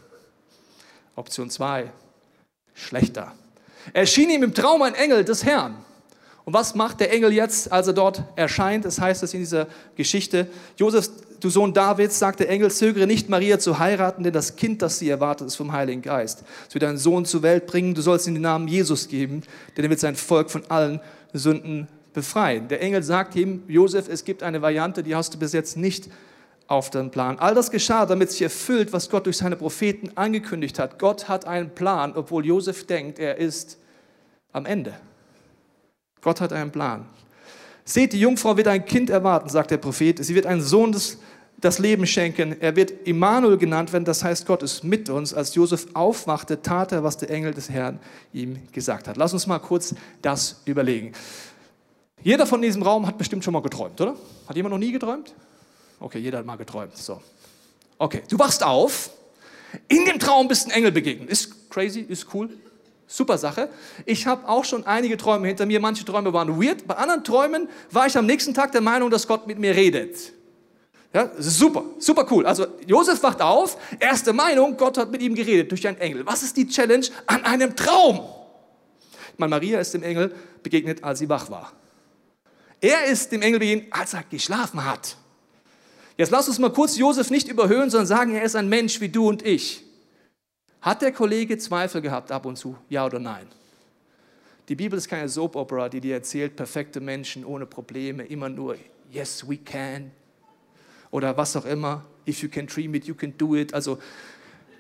Option 1.15 1.49
2, 1.49 1.91
schlechter. 2.73 3.33
Erschien 3.91 4.29
ihm 4.29 4.43
im 4.43 4.53
Traum 4.53 4.81
ein 4.83 4.95
Engel 4.95 5.25
des 5.25 5.43
Herrn. 5.43 5.75
Und 6.45 6.53
was 6.53 6.75
macht 6.75 6.99
der 6.99 7.11
Engel 7.11 7.33
jetzt, 7.33 7.71
als 7.71 7.87
er 7.87 7.93
dort 7.93 8.23
erscheint? 8.35 8.85
Das 8.85 8.99
heißt 8.99 9.23
es 9.23 9.33
in 9.33 9.41
dieser 9.41 9.67
Geschichte. 9.95 10.47
Josef 10.77 11.09
du 11.43 11.49
Sohn 11.49 11.73
Davids, 11.73 12.17
sagt 12.17 12.39
der 12.39 12.49
Engel, 12.49 12.71
zögere 12.71 13.05
nicht, 13.05 13.27
Maria 13.27 13.59
zu 13.59 13.79
heiraten, 13.79 14.23
denn 14.23 14.33
das 14.33 14.55
Kind, 14.55 14.81
das 14.81 14.99
sie 14.99 15.09
erwartet, 15.09 15.47
ist 15.47 15.55
vom 15.55 15.73
Heiligen 15.73 16.01
Geist. 16.01 16.43
Es 16.67 16.73
wird 16.73 16.83
einen 16.85 16.97
Sohn 16.97 17.25
zur 17.25 17.41
Welt 17.41 17.67
bringen, 17.67 17.93
du 17.93 18.01
sollst 18.01 18.27
ihm 18.27 18.35
den 18.35 18.43
Namen 18.43 18.67
Jesus 18.67 19.07
geben, 19.07 19.41
denn 19.75 19.83
er 19.83 19.89
wird 19.89 19.99
sein 19.99 20.15
Volk 20.15 20.49
von 20.49 20.63
allen 20.69 21.01
Sünden 21.33 21.87
befreien. 22.13 22.67
Der 22.67 22.81
Engel 22.81 23.03
sagt 23.03 23.35
ihm, 23.35 23.63
Josef, 23.67 24.07
es 24.07 24.23
gibt 24.23 24.43
eine 24.43 24.61
Variante, 24.61 25.03
die 25.03 25.15
hast 25.15 25.33
du 25.33 25.39
bis 25.39 25.51
jetzt 25.51 25.75
nicht 25.75 26.09
auf 26.67 26.89
dem 26.89 27.11
Plan. 27.11 27.39
All 27.39 27.53
das 27.53 27.71
geschah, 27.71 28.05
damit 28.05 28.31
sich 28.31 28.41
erfüllt, 28.41 28.93
was 28.93 29.09
Gott 29.09 29.25
durch 29.25 29.37
seine 29.37 29.57
Propheten 29.57 30.11
angekündigt 30.15 30.79
hat. 30.79 30.97
Gott 30.97 31.27
hat 31.27 31.45
einen 31.45 31.71
Plan, 31.71 32.13
obwohl 32.15 32.45
Josef 32.45 32.85
denkt, 32.87 33.19
er 33.19 33.37
ist 33.37 33.77
am 34.53 34.65
Ende. 34.65 34.93
Gott 36.21 36.39
hat 36.39 36.53
einen 36.53 36.71
Plan. 36.71 37.05
Seht, 37.85 38.13
die 38.13 38.19
Jungfrau 38.19 38.55
wird 38.55 38.67
ein 38.69 38.85
Kind 38.85 39.09
erwarten, 39.09 39.49
sagt 39.49 39.71
der 39.71 39.77
Prophet. 39.77 40.23
Sie 40.23 40.35
wird 40.35 40.45
einen 40.45 40.61
Sohn 40.61 40.93
des 40.93 41.17
das 41.57 41.79
Leben 41.79 42.05
schenken. 42.05 42.59
Er 42.59 42.75
wird 42.75 42.91
Immanuel 43.07 43.57
genannt 43.57 43.93
werden, 43.93 44.05
das 44.05 44.23
heißt, 44.23 44.45
Gott 44.45 44.63
ist 44.63 44.83
mit 44.83 45.09
uns. 45.09 45.33
Als 45.33 45.55
Josef 45.55 45.87
aufwachte, 45.93 46.61
tat 46.61 46.91
er, 46.91 47.03
was 47.03 47.17
der 47.17 47.29
Engel 47.29 47.53
des 47.53 47.69
Herrn 47.69 47.99
ihm 48.33 48.57
gesagt 48.71 49.07
hat. 49.07 49.17
Lass 49.17 49.33
uns 49.33 49.47
mal 49.47 49.59
kurz 49.59 49.95
das 50.21 50.61
überlegen. 50.65 51.13
Jeder 52.21 52.45
von 52.45 52.61
diesem 52.61 52.81
Raum 52.83 53.07
hat 53.07 53.17
bestimmt 53.17 53.43
schon 53.43 53.53
mal 53.53 53.61
geträumt, 53.61 53.99
oder? 53.99 54.15
Hat 54.47 54.55
jemand 54.55 54.71
noch 54.71 54.79
nie 54.79 54.91
geträumt? 54.91 55.33
Okay, 55.99 56.19
jeder 56.19 56.39
hat 56.39 56.45
mal 56.45 56.57
geträumt. 56.57 56.97
So. 56.97 57.21
Okay, 57.97 58.23
du 58.29 58.37
wachst 58.39 58.63
auf. 58.63 59.11
In 59.87 60.05
dem 60.05 60.19
Traum 60.19 60.47
bist 60.47 60.67
ein 60.67 60.71
Engel 60.71 60.91
begegnet. 60.91 61.29
Ist 61.29 61.69
crazy, 61.69 62.01
ist 62.01 62.33
cool. 62.33 62.49
Super 63.07 63.37
Sache. 63.37 63.69
Ich 64.05 64.25
habe 64.25 64.47
auch 64.47 64.65
schon 64.65 64.85
einige 64.85 65.17
Träume 65.17 65.47
hinter 65.47 65.65
mir. 65.65 65.79
Manche 65.79 66.03
Träume 66.03 66.33
waren 66.33 66.61
weird. 66.61 66.87
Bei 66.87 66.95
anderen 66.95 67.23
Träumen 67.23 67.69
war 67.91 68.07
ich 68.07 68.17
am 68.17 68.25
nächsten 68.25 68.53
Tag 68.53 68.71
der 68.71 68.81
Meinung, 68.81 69.09
dass 69.09 69.27
Gott 69.27 69.47
mit 69.47 69.59
mir 69.59 69.75
redet. 69.75 70.33
Ja, 71.13 71.29
super, 71.37 71.83
super 71.99 72.25
cool. 72.31 72.45
Also 72.45 72.65
Josef 72.87 73.21
wacht 73.21 73.39
auf, 73.39 73.77
erste 73.99 74.33
Meinung, 74.33 74.75
Gott 74.75 74.97
hat 74.97 75.11
mit 75.11 75.21
ihm 75.21 75.35
geredet 75.35 75.69
durch 75.69 75.87
einen 75.87 75.97
Engel. 75.99 76.25
Was 76.25 76.41
ist 76.41 76.57
die 76.57 76.67
Challenge 76.67 77.05
an 77.27 77.45
einem 77.45 77.75
Traum? 77.75 78.21
Meine, 79.37 79.51
Maria 79.51 79.79
ist 79.79 79.93
dem 79.93 80.01
Engel 80.01 80.33
begegnet, 80.63 81.03
als 81.03 81.19
sie 81.19 81.29
wach 81.29 81.51
war. 81.51 81.71
Er 82.81 83.05
ist 83.05 83.31
dem 83.31 83.43
Engel 83.43 83.59
begegnet, 83.59 83.93
als 83.93 84.13
er 84.15 84.23
geschlafen 84.23 84.83
hat. 84.83 85.15
Jetzt 86.17 86.31
lass 86.31 86.47
uns 86.47 86.57
mal 86.57 86.73
kurz 86.73 86.97
Josef 86.97 87.29
nicht 87.29 87.47
überhöhen, 87.47 87.91
sondern 87.91 88.07
sagen, 88.07 88.35
er 88.35 88.43
ist 88.43 88.55
ein 88.55 88.69
Mensch 88.69 88.99
wie 88.99 89.09
du 89.09 89.29
und 89.29 89.45
ich. 89.45 89.83
Hat 90.81 91.01
der 91.01 91.11
Kollege 91.11 91.59
Zweifel 91.59 92.01
gehabt 92.01 92.31
ab 92.31 92.45
und 92.45 92.57
zu? 92.57 92.75
Ja 92.89 93.05
oder 93.05 93.19
nein? 93.19 93.47
Die 94.67 94.75
Bibel 94.75 94.97
ist 94.97 95.07
keine 95.07 95.29
Soap 95.29 95.55
Opera, 95.55 95.89
die 95.89 96.01
dir 96.01 96.15
erzählt, 96.15 96.55
perfekte 96.55 96.99
Menschen 96.99 97.45
ohne 97.45 97.65
Probleme, 97.65 98.25
immer 98.25 98.49
nur 98.49 98.77
Yes, 99.11 99.47
we 99.47 99.57
can. 99.57 100.11
Oder 101.13 101.37
was 101.37 101.55
auch 101.55 101.65
immer. 101.65 102.03
If 102.27 102.41
you 102.41 102.49
can 102.49 102.65
dream 102.65 102.95
it, 102.95 103.05
you 103.05 103.13
can 103.13 103.37
do 103.37 103.55
it. 103.55 103.71
Also 103.71 103.99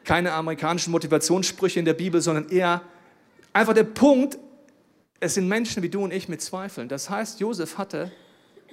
keine 0.03 0.33
amerikanischen 0.33 0.89
Motivationssprüche 0.91 1.77
in 1.77 1.85
der 1.85 1.93
Bibel, 1.93 2.21
sondern 2.21 2.49
eher 2.49 2.81
einfach 3.53 3.75
der 3.75 3.83
Punkt, 3.83 4.39
es 5.19 5.35
sind 5.35 5.47
Menschen 5.47 5.83
wie 5.83 5.89
du 5.89 6.03
und 6.03 6.11
ich 6.11 6.27
mit 6.27 6.41
Zweifeln. 6.41 6.89
Das 6.89 7.07
heißt, 7.07 7.39
Josef 7.39 7.77
hatte 7.77 8.11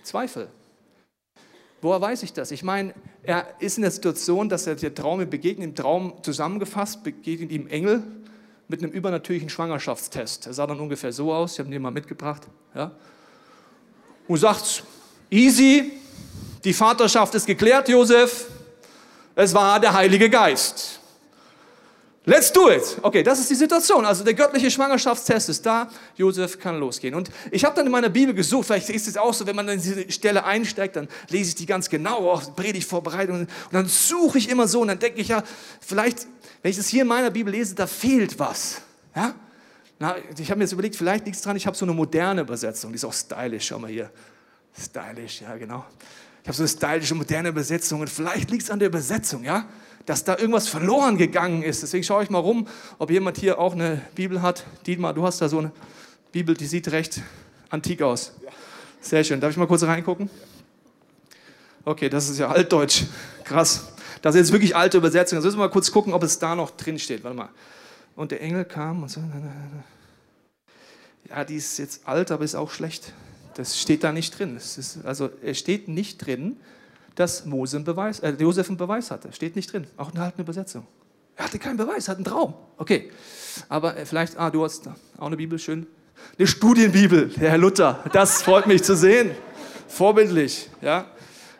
Zweifel. 0.02 0.48
Woher 1.82 2.00
weiß 2.00 2.22
ich 2.22 2.32
das? 2.32 2.50
Ich 2.50 2.62
meine, 2.62 2.94
er 3.24 3.46
ist 3.58 3.76
in 3.76 3.82
der 3.82 3.90
Situation, 3.90 4.48
dass 4.48 4.66
er 4.66 4.76
der 4.76 4.94
Traum 4.94 5.28
begegnet, 5.28 5.68
im 5.68 5.74
Traum 5.74 6.14
zusammengefasst, 6.22 7.04
begegnet 7.04 7.52
ihm 7.52 7.66
Engel 7.66 8.02
mit 8.68 8.82
einem 8.82 8.90
übernatürlichen 8.90 9.50
Schwangerschaftstest. 9.50 10.46
Er 10.46 10.54
sah 10.54 10.66
dann 10.66 10.80
ungefähr 10.80 11.12
so 11.12 11.30
aus, 11.30 11.52
ich 11.52 11.58
habe 11.58 11.68
ihn 11.68 11.72
dir 11.72 11.80
mal 11.80 11.90
mitgebracht. 11.90 12.48
Ja? 12.74 12.92
Und 14.26 14.38
sagt, 14.38 14.82
easy, 15.28 15.99
die 16.64 16.72
Vaterschaft 16.72 17.34
ist 17.34 17.46
geklärt, 17.46 17.88
Josef, 17.88 18.46
es 19.34 19.54
war 19.54 19.80
der 19.80 19.92
Heilige 19.92 20.28
Geist. 20.28 21.00
Let's 22.26 22.52
do 22.52 22.70
it. 22.70 22.98
Okay, 23.00 23.22
das 23.22 23.40
ist 23.40 23.48
die 23.48 23.54
Situation. 23.54 24.04
Also 24.04 24.22
der 24.22 24.34
göttliche 24.34 24.70
Schwangerschaftstest 24.70 25.48
ist 25.48 25.64
da. 25.64 25.88
Josef 26.16 26.58
kann 26.58 26.78
losgehen. 26.78 27.14
Und 27.14 27.30
ich 27.50 27.64
habe 27.64 27.74
dann 27.74 27.86
in 27.86 27.92
meiner 27.92 28.10
Bibel 28.10 28.34
gesucht, 28.34 28.66
vielleicht 28.66 28.90
ist 28.90 29.08
es 29.08 29.16
auch 29.16 29.32
so, 29.32 29.46
wenn 29.46 29.56
man 29.56 29.66
in 29.68 29.80
diese 29.80 30.10
Stelle 30.12 30.44
einsteigt, 30.44 30.96
dann 30.96 31.08
lese 31.30 31.48
ich 31.48 31.54
die 31.54 31.66
ganz 31.66 31.88
genau, 31.88 32.30
auch 32.30 32.54
Predigtvorbereitung. 32.54 33.40
Und 33.40 33.48
dann 33.72 33.86
suche 33.86 34.36
ich 34.36 34.50
immer 34.50 34.68
so 34.68 34.82
und 34.82 34.88
dann 34.88 34.98
denke 34.98 35.20
ich 35.20 35.28
ja, 35.28 35.42
vielleicht, 35.80 36.26
wenn 36.60 36.70
ich 36.70 36.76
das 36.76 36.88
hier 36.88 37.02
in 37.02 37.08
meiner 37.08 37.30
Bibel 37.30 37.52
lese, 37.52 37.74
da 37.74 37.86
fehlt 37.86 38.38
was. 38.38 38.82
Ja? 39.16 39.34
Na, 39.98 40.16
ich 40.38 40.50
habe 40.50 40.58
mir 40.58 40.64
jetzt 40.64 40.72
überlegt, 40.72 40.96
vielleicht 40.96 41.24
liegt 41.24 41.36
es 41.36 41.42
dran, 41.42 41.56
ich 41.56 41.66
habe 41.66 41.76
so 41.76 41.86
eine 41.86 41.94
moderne 41.94 42.42
Übersetzung, 42.42 42.92
die 42.92 42.96
ist 42.96 43.04
auch 43.04 43.14
stylisch. 43.14 43.66
Schau 43.66 43.78
mal 43.78 43.90
hier. 43.90 44.10
Stylisch, 44.78 45.40
ja 45.40 45.56
genau. 45.56 45.84
Ich 46.42 46.48
habe 46.48 46.56
so 46.56 46.62
eine 46.62 46.68
stylische, 46.68 47.14
moderne 47.14 47.50
Übersetzung 47.50 48.00
und 48.00 48.08
vielleicht 48.08 48.50
liegt 48.50 48.62
es 48.64 48.70
an 48.70 48.78
der 48.78 48.88
Übersetzung, 48.88 49.44
ja? 49.44 49.66
dass 50.06 50.24
da 50.24 50.36
irgendwas 50.36 50.68
verloren 50.68 51.18
gegangen 51.18 51.62
ist. 51.62 51.82
Deswegen 51.82 52.02
schaue 52.04 52.22
ich 52.24 52.30
mal 52.30 52.38
rum, 52.38 52.66
ob 52.98 53.10
jemand 53.10 53.36
hier 53.36 53.58
auch 53.58 53.74
eine 53.74 54.00
Bibel 54.14 54.42
hat. 54.42 54.64
Dietmar, 54.86 55.14
du 55.14 55.24
hast 55.24 55.40
da 55.40 55.48
so 55.48 55.58
eine 55.58 55.72
Bibel, 56.32 56.56
die 56.56 56.66
sieht 56.66 56.90
recht 56.90 57.22
antik 57.68 58.02
aus. 58.02 58.32
Sehr 59.00 59.24
schön. 59.24 59.40
Darf 59.40 59.50
ich 59.50 59.56
mal 59.56 59.66
kurz 59.66 59.82
reingucken? 59.82 60.28
Okay, 61.84 62.08
das 62.08 62.28
ist 62.28 62.38
ja 62.38 62.48
altdeutsch. 62.48 63.04
Krass. 63.44 63.92
Das 64.22 64.34
ist 64.34 64.40
jetzt 64.40 64.52
wirklich 64.52 64.76
alte 64.76 64.98
Übersetzung. 64.98 65.38
Jetzt 65.38 65.44
müssen 65.44 65.58
wir 65.58 65.66
mal 65.66 65.70
kurz 65.70 65.90
gucken, 65.90 66.12
ob 66.12 66.22
es 66.22 66.38
da 66.38 66.54
noch 66.54 66.70
drin 66.70 66.98
steht. 66.98 67.24
Warte 67.24 67.36
mal. 67.36 67.48
Und 68.16 68.32
der 68.32 68.42
Engel 68.42 68.64
kam 68.64 69.02
und 69.02 69.10
so. 69.10 69.22
Ja, 71.28 71.44
die 71.44 71.56
ist 71.56 71.78
jetzt 71.78 72.06
alt, 72.06 72.30
aber 72.30 72.44
ist 72.44 72.54
auch 72.54 72.70
schlecht. 72.70 73.12
Das 73.54 73.78
steht 73.78 74.04
da 74.04 74.12
nicht 74.12 74.38
drin. 74.38 74.56
Ist, 74.56 74.98
also, 75.04 75.30
es 75.42 75.58
steht 75.58 75.88
nicht 75.88 76.24
drin, 76.24 76.56
dass 77.14 77.44
Mose 77.44 77.76
einen 77.76 77.84
Beweis, 77.84 78.20
äh, 78.20 78.30
Josef 78.38 78.68
einen 78.68 78.76
Beweis 78.76 79.10
hatte. 79.10 79.32
Steht 79.32 79.56
nicht 79.56 79.72
drin. 79.72 79.86
Auch 79.96 80.12
eine 80.12 80.20
haltende 80.20 80.42
Übersetzung. 80.42 80.86
Er 81.36 81.44
hatte 81.44 81.58
keinen 81.58 81.76
Beweis, 81.76 82.08
hat 82.08 82.16
einen 82.16 82.24
Traum. 82.24 82.54
Okay. 82.76 83.10
Aber 83.68 83.96
äh, 83.96 84.06
vielleicht, 84.06 84.38
ah, 84.38 84.50
du 84.50 84.64
hast 84.64 84.88
auch 85.18 85.26
eine 85.26 85.36
Bibel, 85.36 85.58
schön. 85.58 85.86
Eine 86.38 86.46
Studienbibel, 86.46 87.30
Herr 87.36 87.58
Luther. 87.58 88.04
Das 88.12 88.42
freut 88.42 88.66
mich 88.66 88.82
zu 88.82 88.94
sehen. 88.94 89.30
Vorbildlich, 89.88 90.68
ja. 90.82 91.06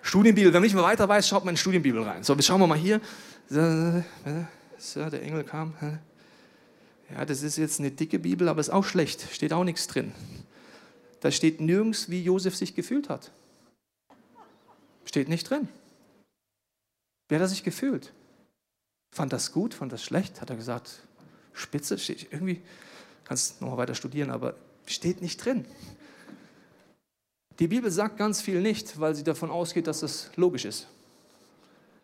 Studienbibel. 0.03 0.53
Wenn 0.53 0.61
man 0.61 0.63
nicht 0.63 0.75
mehr 0.75 0.85
weiter 0.85 1.09
weiß, 1.09 1.27
schaut 1.27 1.45
man 1.45 1.55
in 1.55 1.57
Studienbibel 1.57 2.03
rein. 2.03 2.23
So, 2.23 2.37
schauen 2.41 2.61
wir 2.61 2.67
mal 2.67 2.79
hier. 2.79 3.01
So, 3.49 5.09
der 5.11 5.23
Engel 5.23 5.45
kam. 5.45 5.75
Ja, 7.15 7.25
das 7.25 7.43
ist 7.43 7.59
jetzt 7.59 7.81
eine 7.81 7.91
dicke 7.91 8.19
Bibel, 8.19 8.49
aber 8.49 8.61
ist 8.61 8.71
auch 8.71 8.85
schlecht. 8.85 9.27
Steht 9.33 9.53
auch 9.53 9.65
nichts 9.65 9.87
drin. 9.89 10.13
Da 11.21 11.31
steht 11.31 11.61
nirgends, 11.61 12.11
wie 12.11 12.23
Josef 12.23 12.57
sich 12.57 12.75
gefühlt 12.75 13.09
hat. 13.09 13.31
Steht 15.05 15.29
nicht 15.29 15.49
drin. 15.49 15.69
Wie 17.29 17.35
hat 17.35 17.43
er 17.43 17.49
sich 17.49 17.63
gefühlt? 17.63 18.13
Fand 19.13 19.33
das 19.33 19.53
gut? 19.53 19.75
Fand 19.75 19.93
das 19.93 20.03
schlecht? 20.03 20.41
Hat 20.41 20.51
er 20.51 20.57
gesagt, 20.57 21.01
spitze? 21.53 21.99
Steht 21.99 22.33
irgendwie, 22.33 22.61
kannst 23.25 23.61
noch 23.61 23.71
mal 23.71 23.77
weiter 23.77 23.95
studieren, 23.95 24.31
aber 24.31 24.55
steht 24.87 25.21
nicht 25.21 25.45
drin. 25.45 25.65
Die 27.59 27.69
Bibel 27.69 27.91
sagt 27.91 28.17
ganz 28.17 28.41
viel 28.41 28.63
nicht, 28.63 28.99
weil 28.99 29.15
sie 29.15 29.25
davon 29.25 29.51
ausgeht, 29.51 29.87
dass 29.87 30.03
es 30.03 30.31
logisch 30.37 30.65
ist. 30.65 30.89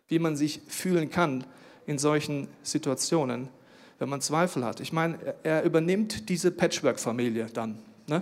Wie 0.07 0.19
man 0.19 0.37
sich 0.37 0.61
fühlen 0.67 1.09
kann 1.09 1.43
in 1.87 1.97
solchen 1.97 2.47
Situationen, 2.61 3.49
wenn 3.97 4.09
man 4.09 4.21
Zweifel 4.21 4.63
hat. 4.63 4.79
Ich 4.79 4.93
meine, 4.93 5.17
er 5.43 5.63
übernimmt 5.63 6.29
diese 6.29 6.51
Patchwork-Familie 6.51 7.47
dann. 7.47 7.79
Ne? 8.05 8.21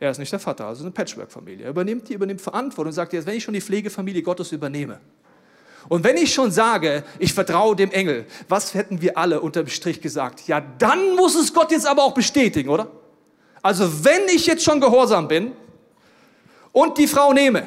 Er 0.00 0.10
ist 0.10 0.18
nicht 0.18 0.32
der 0.32 0.40
Vater, 0.40 0.66
also 0.66 0.82
eine 0.82 0.90
Patchwork-Familie. 0.90 1.66
Er 1.66 1.70
übernimmt 1.70 2.08
die, 2.08 2.14
übernimmt 2.14 2.40
Verantwortung 2.40 2.88
und 2.88 2.94
sagt 2.94 3.12
jetzt, 3.12 3.26
wenn 3.26 3.36
ich 3.36 3.44
schon 3.44 3.54
die 3.54 3.60
Pflegefamilie 3.60 4.22
Gottes 4.22 4.50
übernehme, 4.50 4.98
und 5.88 6.04
wenn 6.04 6.16
ich 6.16 6.32
schon 6.34 6.50
sage, 6.50 7.04
ich 7.18 7.32
vertraue 7.32 7.74
dem 7.74 7.90
Engel, 7.90 8.26
was 8.48 8.74
hätten 8.74 9.00
wir 9.00 9.16
alle 9.16 9.40
unterm 9.40 9.66
Strich 9.66 10.00
gesagt? 10.00 10.46
Ja, 10.46 10.60
dann 10.60 11.16
muss 11.16 11.34
es 11.34 11.54
Gott 11.54 11.70
jetzt 11.70 11.86
aber 11.86 12.04
auch 12.04 12.12
bestätigen, 12.12 12.68
oder? 12.68 12.90
Also 13.62 14.04
wenn 14.04 14.28
ich 14.28 14.46
jetzt 14.46 14.62
schon 14.62 14.80
gehorsam 14.80 15.26
bin 15.26 15.52
und 16.72 16.98
die 16.98 17.06
Frau 17.06 17.32
nehme, 17.32 17.66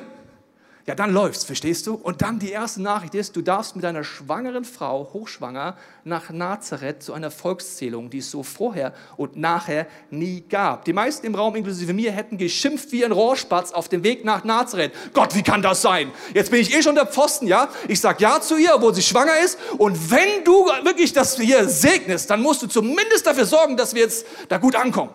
ja, 0.85 0.95
dann 0.95 1.13
läuft's, 1.13 1.45
verstehst 1.45 1.87
du? 1.87 1.93
Und 1.93 2.21
dann 2.21 2.39
die 2.39 2.51
erste 2.51 2.81
Nachricht 2.81 3.15
ist, 3.15 3.37
du 3.37 3.41
darfst 3.41 3.73
mit 3.75 3.85
deiner 3.85 4.03
schwangeren 4.03 4.65
Frau, 4.65 5.09
hochschwanger, 5.13 5.77
nach 6.03 6.29
Nazareth 6.29 7.01
zu 7.01 7.13
einer 7.13 7.31
Volkszählung, 7.31 8.09
die 8.09 8.17
es 8.17 8.29
so 8.29 8.43
vorher 8.43 8.93
und 9.15 9.37
nachher 9.37 9.87
nie 10.09 10.41
gab. 10.41 10.83
Die 10.83 10.91
meisten 10.91 11.25
im 11.25 11.35
Raum, 11.35 11.55
inklusive 11.55 11.93
mir, 11.93 12.11
hätten 12.11 12.37
geschimpft 12.37 12.91
wie 12.91 13.05
ein 13.05 13.13
Rohrspatz 13.13 13.71
auf 13.71 13.87
dem 13.87 14.03
Weg 14.03 14.25
nach 14.25 14.43
Nazareth. 14.43 14.91
Gott, 15.13 15.33
wie 15.35 15.41
kann 15.41 15.61
das 15.61 15.81
sein? 15.81 16.11
Jetzt 16.33 16.51
bin 16.51 16.59
ich 16.59 16.75
eh 16.75 16.83
schon 16.83 16.95
der 16.95 17.07
Pfosten, 17.07 17.47
ja? 17.47 17.69
Ich 17.87 18.01
sag 18.01 18.19
ja 18.19 18.41
zu 18.41 18.57
ihr, 18.57 18.75
obwohl 18.75 18.93
sie 18.93 19.03
schwanger 19.03 19.39
ist. 19.39 19.57
Und 19.77 20.11
wenn 20.11 20.43
du 20.43 20.65
wirklich 20.83 21.13
das 21.13 21.39
hier 21.39 21.69
segnest, 21.69 22.29
dann 22.29 22.41
musst 22.41 22.61
du 22.61 22.67
zumindest 22.67 23.25
dafür 23.25 23.45
sorgen, 23.45 23.77
dass 23.77 23.95
wir 23.95 24.01
jetzt 24.01 24.25
da 24.49 24.57
gut 24.57 24.75
ankommen. 24.75 25.11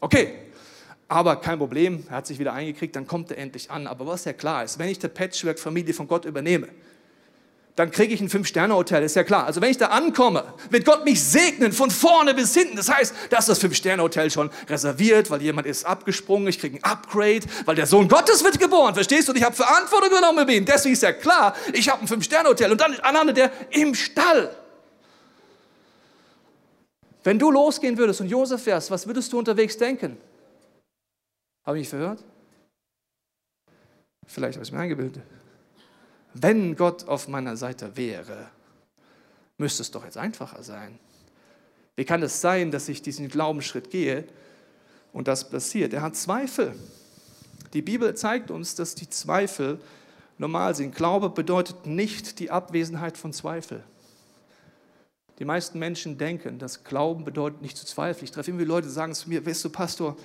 Okay, 0.00 0.34
aber 1.12 1.36
kein 1.36 1.58
Problem, 1.58 2.04
er 2.08 2.16
hat 2.16 2.26
sich 2.26 2.38
wieder 2.38 2.54
eingekriegt, 2.54 2.96
dann 2.96 3.06
kommt 3.06 3.30
er 3.30 3.38
endlich 3.38 3.70
an. 3.70 3.86
Aber 3.86 4.06
was 4.06 4.24
ja 4.24 4.32
klar 4.32 4.64
ist, 4.64 4.78
wenn 4.78 4.88
ich 4.88 4.98
die 4.98 5.08
Patchwork-Familie 5.08 5.92
von 5.92 6.08
Gott 6.08 6.24
übernehme, 6.24 6.68
dann 7.76 7.90
kriege 7.90 8.12
ich 8.12 8.20
ein 8.20 8.28
Fünf-Sterne-Hotel, 8.28 9.02
ist 9.02 9.16
ja 9.16 9.22
klar. 9.22 9.46
Also 9.46 9.60
wenn 9.60 9.70
ich 9.70 9.78
da 9.78 9.86
ankomme, 9.86 10.44
wird 10.70 10.84
Gott 10.84 11.04
mich 11.04 11.22
segnen 11.22 11.72
von 11.72 11.90
vorne 11.90 12.34
bis 12.34 12.54
hinten. 12.54 12.76
Das 12.76 12.90
heißt, 12.90 13.14
da 13.30 13.38
ist 13.38 13.48
das 13.48 13.58
Fünf-Sterne-Hotel 13.58 14.30
schon 14.30 14.50
reserviert, 14.68 15.30
weil 15.30 15.42
jemand 15.42 15.66
ist 15.66 15.84
abgesprungen, 15.84 16.48
ich 16.48 16.58
kriege 16.58 16.78
ein 16.78 16.84
Upgrade, 16.84 17.42
weil 17.66 17.74
der 17.74 17.86
Sohn 17.86 18.08
Gottes 18.08 18.42
wird 18.42 18.58
geboren, 18.58 18.94
verstehst 18.94 19.28
du? 19.28 19.32
Und 19.32 19.38
ich 19.38 19.44
habe 19.44 19.54
Verantwortung 19.54 20.10
übernommen 20.10 20.46
mit 20.46 20.54
ihm. 20.54 20.64
Deswegen 20.64 20.94
ist 20.94 21.02
ja 21.02 21.12
klar, 21.12 21.54
ich 21.72 21.88
habe 21.90 22.02
ein 22.02 22.08
Fünf-Sterne-Hotel 22.08 22.72
und 22.72 22.80
dann 22.80 22.94
anhand 23.00 23.36
der 23.36 23.50
im 23.70 23.94
Stall. 23.94 24.54
Wenn 27.24 27.38
du 27.38 27.50
losgehen 27.50 27.98
würdest 27.98 28.20
und 28.20 28.28
Josef 28.28 28.64
wärst, 28.66 28.90
was 28.90 29.06
würdest 29.06 29.32
du 29.32 29.38
unterwegs 29.38 29.76
denken? 29.76 30.18
Habe 31.64 31.78
ich 31.78 31.88
verhört? 31.88 32.24
Vielleicht 34.26 34.56
habe 34.56 34.64
ich 34.64 34.72
mir 34.72 34.80
eingebildet. 34.80 35.22
Wenn 36.34 36.76
Gott 36.76 37.06
auf 37.06 37.28
meiner 37.28 37.56
Seite 37.56 37.96
wäre, 37.96 38.48
müsste 39.58 39.82
es 39.82 39.90
doch 39.90 40.04
jetzt 40.04 40.16
einfacher 40.16 40.62
sein. 40.62 40.98
Wie 41.94 42.04
kann 42.04 42.22
es 42.22 42.40
sein, 42.40 42.70
dass 42.70 42.88
ich 42.88 43.02
diesen 43.02 43.28
Glaubensschritt 43.28 43.90
gehe 43.90 44.24
und 45.12 45.28
das 45.28 45.48
passiert? 45.48 45.92
Er 45.92 46.02
hat 46.02 46.16
Zweifel. 46.16 46.74
Die 47.74 47.82
Bibel 47.82 48.14
zeigt 48.14 48.50
uns, 48.50 48.74
dass 48.74 48.94
die 48.94 49.08
Zweifel 49.08 49.78
normal 50.38 50.74
sind. 50.74 50.94
Glaube 50.94 51.30
bedeutet 51.30 51.86
nicht 51.86 52.38
die 52.38 52.50
Abwesenheit 52.50 53.18
von 53.18 53.32
Zweifel. 53.32 53.84
Die 55.38 55.44
meisten 55.44 55.78
Menschen 55.78 56.18
denken, 56.18 56.58
dass 56.58 56.84
Glauben 56.84 57.24
bedeutet 57.24 57.62
nicht 57.62 57.76
zu 57.76 57.86
zweifeln. 57.86 58.24
Ich 58.24 58.30
treffe 58.30 58.50
immer 58.50 58.64
Leute, 58.64 58.88
die 58.88 58.92
sagen 58.92 59.14
zu 59.14 59.28
mir, 59.28 59.44
weißt 59.44 59.64
du, 59.64 59.70
Pastor, 59.70 60.16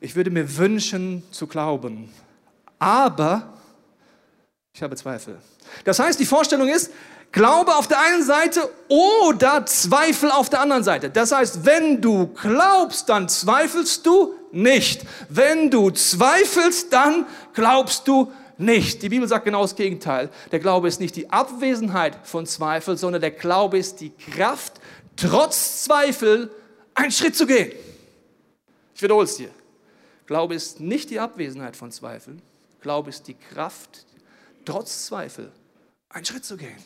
ich 0.00 0.16
würde 0.16 0.30
mir 0.30 0.56
wünschen 0.56 1.22
zu 1.30 1.46
glauben, 1.46 2.12
aber 2.78 3.54
ich 4.72 4.82
habe 4.82 4.96
Zweifel. 4.96 5.38
Das 5.84 5.98
heißt, 5.98 6.20
die 6.20 6.26
Vorstellung 6.26 6.68
ist, 6.68 6.90
Glaube 7.32 7.74
auf 7.76 7.88
der 7.88 8.00
einen 8.00 8.22
Seite 8.22 8.70
oder 8.88 9.66
Zweifel 9.66 10.30
auf 10.30 10.48
der 10.48 10.60
anderen 10.60 10.84
Seite. 10.84 11.10
Das 11.10 11.32
heißt, 11.32 11.66
wenn 11.66 12.00
du 12.00 12.28
glaubst, 12.28 13.08
dann 13.08 13.28
zweifelst 13.28 14.06
du 14.06 14.32
nicht. 14.52 15.02
Wenn 15.28 15.70
du 15.70 15.90
zweifelst, 15.90 16.92
dann 16.92 17.26
glaubst 17.52 18.08
du 18.08 18.32
nicht. 18.56 19.02
Die 19.02 19.08
Bibel 19.10 19.28
sagt 19.28 19.44
genau 19.44 19.62
das 19.62 19.76
Gegenteil. 19.76 20.30
Der 20.50 20.60
Glaube 20.60 20.88
ist 20.88 21.00
nicht 21.00 21.14
die 21.16 21.30
Abwesenheit 21.30 22.18
von 22.22 22.46
Zweifel, 22.46 22.96
sondern 22.96 23.20
der 23.20 23.32
Glaube 23.32 23.76
ist 23.76 24.00
die 24.00 24.10
Kraft, 24.10 24.74
trotz 25.16 25.84
Zweifel 25.84 26.50
einen 26.94 27.10
Schritt 27.10 27.36
zu 27.36 27.46
gehen. 27.46 27.72
Ich 28.94 29.02
wiederhole 29.02 29.24
es 29.24 29.36
dir. 29.36 29.50
Glaube 30.26 30.54
ist 30.54 30.80
nicht 30.80 31.10
die 31.10 31.20
Abwesenheit 31.20 31.76
von 31.76 31.90
Zweifeln. 31.90 32.42
Glaube 32.80 33.10
ist 33.10 33.28
die 33.28 33.34
Kraft, 33.34 34.04
trotz 34.64 35.06
Zweifel 35.06 35.52
einen 36.08 36.24
Schritt 36.24 36.44
zu 36.44 36.56
gehen. 36.56 36.76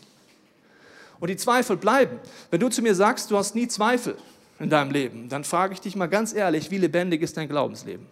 Und 1.18 1.28
die 1.28 1.36
Zweifel 1.36 1.76
bleiben. 1.76 2.18
Wenn 2.50 2.60
du 2.60 2.68
zu 2.68 2.82
mir 2.82 2.94
sagst, 2.94 3.30
du 3.30 3.36
hast 3.36 3.54
nie 3.54 3.68
Zweifel 3.68 4.16
in 4.58 4.70
deinem 4.70 4.90
Leben, 4.90 5.28
dann 5.28 5.44
frage 5.44 5.74
ich 5.74 5.80
dich 5.80 5.96
mal 5.96 6.06
ganz 6.06 6.32
ehrlich, 6.32 6.70
wie 6.70 6.78
lebendig 6.78 7.22
ist 7.22 7.36
dein 7.36 7.48
Glaubensleben? 7.48 8.06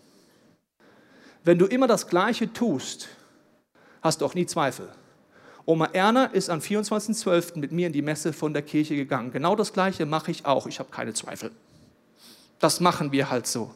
Wenn 1.44 1.58
du 1.58 1.66
immer 1.66 1.86
das 1.86 2.06
Gleiche 2.06 2.52
tust, 2.52 3.08
hast 4.02 4.20
du 4.20 4.26
auch 4.26 4.34
nie 4.34 4.46
Zweifel. 4.46 4.88
Oma 5.64 5.86
Erna 5.92 6.26
ist 6.26 6.48
am 6.50 6.60
24.12. 6.60 7.58
mit 7.58 7.72
mir 7.72 7.86
in 7.88 7.92
die 7.92 8.02
Messe 8.02 8.32
von 8.32 8.52
der 8.52 8.62
Kirche 8.62 8.96
gegangen. 8.96 9.32
Genau 9.32 9.54
das 9.54 9.72
Gleiche 9.72 10.06
mache 10.06 10.30
ich 10.30 10.46
auch. 10.46 10.66
Ich 10.66 10.78
habe 10.78 10.90
keine 10.90 11.12
Zweifel. 11.12 11.50
Das 12.58 12.80
machen 12.80 13.12
wir 13.12 13.30
halt 13.30 13.46
so. 13.46 13.74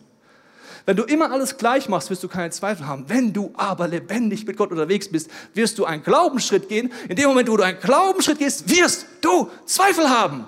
Wenn 0.84 0.96
du 0.96 1.04
immer 1.04 1.30
alles 1.30 1.56
gleich 1.56 1.88
machst, 1.88 2.10
wirst 2.10 2.22
du 2.22 2.28
keine 2.28 2.50
Zweifel 2.50 2.86
haben. 2.86 3.08
Wenn 3.08 3.32
du 3.32 3.52
aber 3.56 3.86
lebendig 3.86 4.46
mit 4.46 4.56
Gott 4.56 4.70
unterwegs 4.70 5.08
bist, 5.08 5.30
wirst 5.54 5.78
du 5.78 5.84
einen 5.84 6.02
Glaubensschritt 6.02 6.68
gehen. 6.68 6.92
In 7.08 7.16
dem 7.16 7.28
Moment, 7.28 7.48
wo 7.48 7.56
du 7.56 7.62
einen 7.62 7.78
Glaubensschritt 7.78 8.38
gehst, 8.38 8.68
wirst 8.68 9.06
du 9.20 9.50
Zweifel 9.64 10.08
haben. 10.08 10.46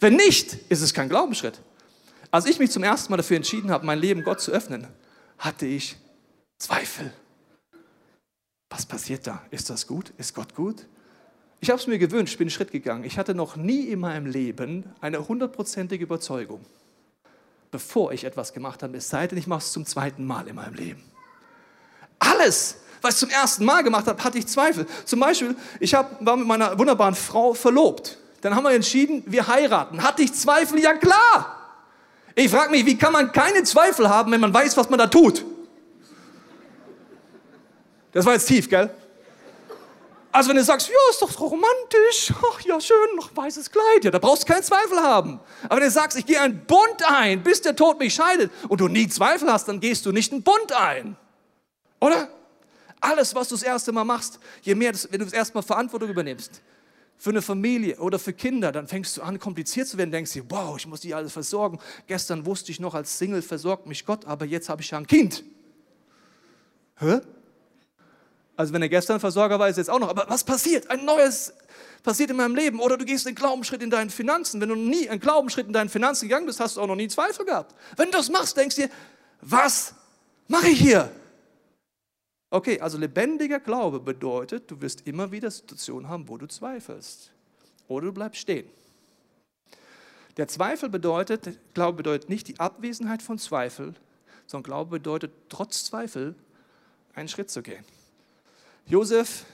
Wenn 0.00 0.16
nicht, 0.16 0.54
ist 0.68 0.82
es 0.82 0.92
kein 0.92 1.08
Glaubensschritt. 1.08 1.60
Als 2.30 2.46
ich 2.46 2.58
mich 2.58 2.70
zum 2.70 2.82
ersten 2.82 3.12
Mal 3.12 3.16
dafür 3.16 3.36
entschieden 3.36 3.70
habe, 3.70 3.86
mein 3.86 3.98
Leben 3.98 4.22
Gott 4.22 4.40
zu 4.40 4.50
öffnen, 4.50 4.86
hatte 5.38 5.66
ich 5.66 5.96
Zweifel. 6.58 7.12
Was 8.70 8.86
passiert 8.86 9.26
da? 9.26 9.42
Ist 9.50 9.70
das 9.70 9.86
gut? 9.86 10.12
Ist 10.18 10.34
Gott 10.34 10.54
gut? 10.54 10.86
Ich 11.60 11.70
habe 11.70 11.80
es 11.80 11.86
mir 11.86 11.98
gewünscht, 11.98 12.38
bin 12.38 12.46
einen 12.46 12.50
Schritt 12.50 12.70
gegangen. 12.70 13.04
Ich 13.04 13.18
hatte 13.18 13.34
noch 13.34 13.56
nie 13.56 13.86
in 13.86 14.00
meinem 14.00 14.26
Leben 14.26 14.84
eine 15.00 15.26
hundertprozentige 15.26 16.04
Überzeugung 16.04 16.64
bevor 17.70 18.12
ich 18.12 18.24
etwas 18.24 18.52
gemacht 18.52 18.82
habe, 18.82 18.96
es 18.96 19.08
sei 19.08 19.26
denn, 19.26 19.38
ich 19.38 19.46
mache 19.46 19.60
es 19.60 19.72
zum 19.72 19.86
zweiten 19.86 20.24
Mal 20.24 20.46
in 20.48 20.56
meinem 20.56 20.74
Leben. 20.74 21.02
Alles, 22.18 22.76
was 23.02 23.14
ich 23.14 23.20
zum 23.20 23.30
ersten 23.30 23.64
Mal 23.64 23.82
gemacht 23.82 24.06
habe, 24.06 24.22
hatte 24.22 24.38
ich 24.38 24.46
Zweifel. 24.46 24.86
Zum 25.04 25.20
Beispiel, 25.20 25.56
ich 25.80 25.94
hab, 25.94 26.24
war 26.24 26.36
mit 26.36 26.46
meiner 26.46 26.78
wunderbaren 26.78 27.14
Frau 27.14 27.54
verlobt. 27.54 28.18
Dann 28.40 28.54
haben 28.54 28.64
wir 28.64 28.72
entschieden, 28.72 29.22
wir 29.26 29.46
heiraten. 29.46 30.02
Hatte 30.02 30.22
ich 30.22 30.32
Zweifel? 30.32 30.80
Ja 30.80 30.94
klar. 30.94 31.56
Ich 32.34 32.50
frage 32.50 32.70
mich, 32.70 32.86
wie 32.86 32.96
kann 32.96 33.12
man 33.12 33.32
keine 33.32 33.64
Zweifel 33.64 34.08
haben, 34.08 34.30
wenn 34.30 34.40
man 34.40 34.54
weiß, 34.54 34.76
was 34.76 34.88
man 34.88 34.98
da 34.98 35.08
tut? 35.08 35.44
Das 38.12 38.24
war 38.24 38.34
jetzt 38.34 38.46
tief, 38.46 38.68
gell? 38.68 38.90
Also 40.38 40.50
wenn 40.50 40.56
du 40.56 40.62
sagst, 40.62 40.86
ja, 40.86 40.94
ist 41.10 41.20
doch 41.20 41.40
romantisch, 41.40 42.32
ach 42.48 42.60
ja, 42.60 42.80
schön, 42.80 43.16
noch 43.16 43.34
weißes 43.34 43.72
Kleid, 43.72 44.04
ja, 44.04 44.12
da 44.12 44.20
brauchst 44.20 44.44
du 44.44 44.52
keinen 44.52 44.62
Zweifel 44.62 44.98
haben. 44.98 45.40
Aber 45.64 45.80
wenn 45.80 45.88
du 45.88 45.90
sagst, 45.90 46.16
ich 46.16 46.26
gehe 46.26 46.40
einen 46.40 46.64
Bund 46.64 47.02
ein, 47.08 47.42
bis 47.42 47.60
der 47.60 47.74
Tod 47.74 47.98
mich 47.98 48.14
scheidet 48.14 48.52
und 48.68 48.80
du 48.80 48.86
nie 48.86 49.08
Zweifel 49.08 49.52
hast, 49.52 49.66
dann 49.66 49.80
gehst 49.80 50.06
du 50.06 50.12
nicht 50.12 50.30
einen 50.30 50.44
Bund 50.44 50.72
ein. 50.72 51.16
Oder? 52.00 52.28
Alles, 53.00 53.34
was 53.34 53.48
du 53.48 53.56
das 53.56 53.64
erste 53.64 53.90
Mal 53.90 54.04
machst, 54.04 54.38
je 54.62 54.76
mehr, 54.76 54.92
wenn 55.10 55.18
du 55.18 55.24
das 55.24 55.34
erste 55.34 55.54
Mal 55.54 55.62
Verantwortung 55.62 56.08
übernimmst, 56.08 56.62
für 57.16 57.30
eine 57.30 57.42
Familie 57.42 57.96
oder 57.96 58.20
für 58.20 58.32
Kinder, 58.32 58.70
dann 58.70 58.86
fängst 58.86 59.16
du 59.16 59.22
an, 59.22 59.40
kompliziert 59.40 59.88
zu 59.88 59.98
werden, 59.98 60.12
denkst 60.12 60.34
dir, 60.34 60.44
wow, 60.48 60.76
ich 60.76 60.86
muss 60.86 61.00
die 61.00 61.14
alle 61.14 61.30
versorgen. 61.30 61.80
Gestern 62.06 62.46
wusste 62.46 62.70
ich 62.70 62.78
noch, 62.78 62.94
als 62.94 63.18
Single 63.18 63.42
versorgt 63.42 63.88
mich 63.88 64.06
Gott, 64.06 64.24
aber 64.24 64.44
jetzt 64.44 64.68
habe 64.68 64.82
ich 64.82 64.90
ja 64.92 64.98
ein 64.98 65.06
Kind. 65.08 65.42
Hä? 67.00 67.22
Also 68.58 68.72
wenn 68.72 68.82
er 68.82 68.88
gestern 68.88 69.20
Versorger 69.20 69.60
war, 69.60 69.68
ist 69.68 69.76
jetzt 69.76 69.88
auch 69.88 70.00
noch. 70.00 70.08
Aber 70.08 70.24
was 70.28 70.42
passiert? 70.42 70.90
Ein 70.90 71.04
neues 71.04 71.54
passiert 72.02 72.30
in 72.30 72.36
meinem 72.36 72.56
Leben. 72.56 72.80
Oder 72.80 72.96
du 72.96 73.04
gehst 73.04 73.24
einen 73.28 73.36
Glaubensschritt 73.36 73.84
in 73.84 73.88
deinen 73.88 74.10
Finanzen. 74.10 74.60
Wenn 74.60 74.68
du 74.68 74.74
nie 74.74 75.08
einen 75.08 75.20
Glaubensschritt 75.20 75.68
in 75.68 75.72
deinen 75.72 75.88
Finanzen 75.88 76.28
gegangen 76.28 76.46
bist, 76.46 76.58
hast 76.58 76.76
du 76.76 76.80
auch 76.80 76.88
noch 76.88 76.96
nie 76.96 77.06
Zweifel 77.06 77.46
gehabt. 77.46 77.76
Wenn 77.96 78.06
du 78.06 78.16
das 78.18 78.28
machst, 78.30 78.56
denkst 78.56 78.74
du 78.74 78.82
dir, 78.82 78.90
was 79.42 79.94
mache 80.48 80.70
ich 80.70 80.80
hier? 80.80 81.08
Okay, 82.50 82.80
also 82.80 82.98
lebendiger 82.98 83.60
Glaube 83.60 84.00
bedeutet, 84.00 84.68
du 84.68 84.80
wirst 84.80 85.06
immer 85.06 85.30
wieder 85.30 85.52
Situationen 85.52 86.08
haben, 86.08 86.28
wo 86.28 86.36
du 86.36 86.48
zweifelst. 86.48 87.30
Oder 87.86 88.06
du 88.06 88.12
bleibst 88.12 88.40
stehen. 88.40 88.68
Der 90.36 90.48
Zweifel 90.48 90.88
bedeutet, 90.88 91.56
Glaube 91.74 91.98
bedeutet 91.98 92.28
nicht 92.28 92.48
die 92.48 92.58
Abwesenheit 92.58 93.22
von 93.22 93.38
Zweifel, 93.38 93.94
sondern 94.48 94.64
Glaube 94.64 94.98
bedeutet 94.98 95.30
trotz 95.48 95.84
Zweifel 95.84 96.34
einen 97.14 97.28
Schritt 97.28 97.50
zu 97.50 97.62
gehen. 97.62 97.84
Josef 98.88 99.44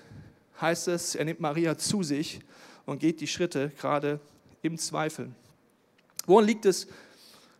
heißt 0.61 0.89
es, 0.89 1.17
er 1.17 1.25
nimmt 1.25 1.41
Maria 1.41 1.77
zu 1.77 2.05
sich 2.05 2.41
und 2.87 3.01
geht 3.01 3.21
die 3.21 3.27
Schritte 3.27 3.71
gerade 3.71 4.21
im 4.63 4.79
Zweifel. 4.79 5.33
Woran 6.27 6.47
liegt 6.47 6.67
es, 6.67 6.87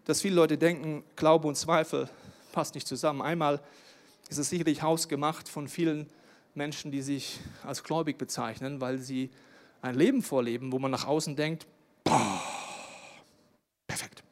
dass 0.05 0.23
viele 0.23 0.37
Leute 0.37 0.57
denken, 0.57 1.03
Glaube 1.17 1.49
und 1.49 1.57
Zweifel 1.57 2.09
passt 2.53 2.77
nicht 2.77 2.87
zusammen? 2.87 3.23
Einmal 3.23 3.61
ist 4.29 4.39
es 4.39 4.51
sicherlich 4.51 4.83
hausgemacht 4.83 5.49
von 5.49 5.67
vielen 5.67 6.09
Menschen, 6.55 6.93
die 6.93 7.03
sich 7.03 7.41
als 7.65 7.83
gläubig 7.83 8.19
bezeichnen, 8.19 8.81
weil 8.81 8.99
sie 8.99 9.31
ein 9.83 9.97
Leben 9.97 10.23
vorleben, 10.23 10.71
wo 10.71 10.79
man 10.79 10.93
nach 10.93 11.07
außen 11.07 11.35
denkt, 11.35 11.67
boah, 12.05 12.41
perfekt. 13.89 14.23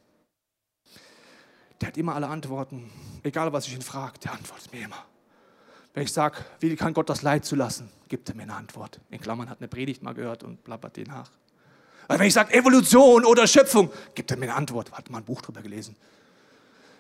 Der 1.81 1.89
hat 1.89 1.97
immer 1.97 2.15
alle 2.15 2.29
Antworten, 2.29 2.89
egal 3.25 3.53
was 3.53 3.67
ich 3.67 3.75
ihn 3.75 3.83
frage, 3.83 4.21
der 4.21 4.33
antwortet 4.33 4.73
mir 4.73 4.85
immer. 4.85 5.05
Wenn 5.95 6.05
ich 6.05 6.13
sage, 6.13 6.39
wie 6.61 6.75
kann 6.77 6.95
Gott 6.95 7.11
das 7.11 7.23
Leid 7.23 7.45
zulassen, 7.45 7.91
gibt 8.09 8.29
er 8.29 8.35
mir 8.35 8.43
eine 8.45 8.55
Antwort. 8.55 9.01
In 9.11 9.21
Klammern 9.21 9.51
hat 9.51 9.59
eine 9.61 9.69
Predigt 9.69 10.03
mal 10.03 10.15
gehört 10.15 10.43
und 10.43 10.65
plappert 10.65 10.97
den 10.97 11.07
nach. 11.09 11.31
Also 12.09 12.21
wenn 12.21 12.27
ich 12.27 12.35
sage 12.35 12.55
Evolution 12.55 13.25
oder 13.25 13.47
Schöpfung, 13.47 13.91
gibt 14.15 14.31
er 14.31 14.37
mir 14.37 14.47
eine 14.47 14.55
Antwort. 14.55 14.93
Hat 14.93 15.11
mal 15.11 15.19
ein 15.19 15.25
Buch 15.25 15.43
drüber 15.43 15.63
gelesen. 15.63 15.97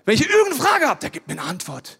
Wenn 0.04 0.14
ich 0.14 0.28
irgendeine 0.28 0.56
Frage 0.56 0.88
habe, 0.88 1.00
der 1.00 1.10
gibt 1.10 1.26
mir 1.26 1.34
eine 1.34 1.42
Antwort. 1.42 1.98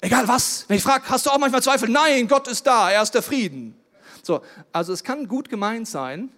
Egal 0.00 0.28
was. 0.28 0.64
Wenn 0.68 0.76
ich 0.76 0.82
frage, 0.82 1.08
hast 1.08 1.26
du 1.26 1.30
auch 1.30 1.38
manchmal 1.38 1.62
Zweifel? 1.62 1.88
Nein, 1.88 2.28
Gott 2.28 2.46
ist 2.46 2.66
da, 2.66 2.90
er 2.90 3.02
ist 3.02 3.14
der 3.14 3.22
Frieden. 3.22 3.74
So, 4.22 4.42
also 4.72 4.92
es 4.92 5.02
kann 5.02 5.26
gut 5.26 5.48
gemeint 5.48 5.88
sein, 5.88 6.28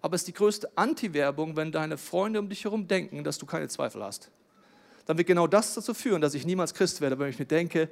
aber 0.00 0.14
es 0.14 0.22
ist 0.22 0.28
die 0.28 0.32
größte 0.32 0.70
Anti-Werbung, 0.76 1.56
wenn 1.56 1.72
deine 1.72 1.98
Freunde 1.98 2.38
um 2.38 2.48
dich 2.48 2.64
herum 2.64 2.88
denken, 2.88 3.22
dass 3.22 3.38
du 3.38 3.46
keine 3.46 3.68
Zweifel 3.68 4.02
hast. 4.02 4.30
Dann 5.06 5.18
wird 5.18 5.26
genau 5.26 5.46
das 5.46 5.74
dazu 5.74 5.94
führen, 5.94 6.22
dass 6.22 6.34
ich 6.34 6.46
niemals 6.46 6.74
Christ 6.74 7.00
werde, 7.00 7.18
wenn 7.18 7.28
ich 7.28 7.38
mir 7.38 7.44
denke, 7.44 7.90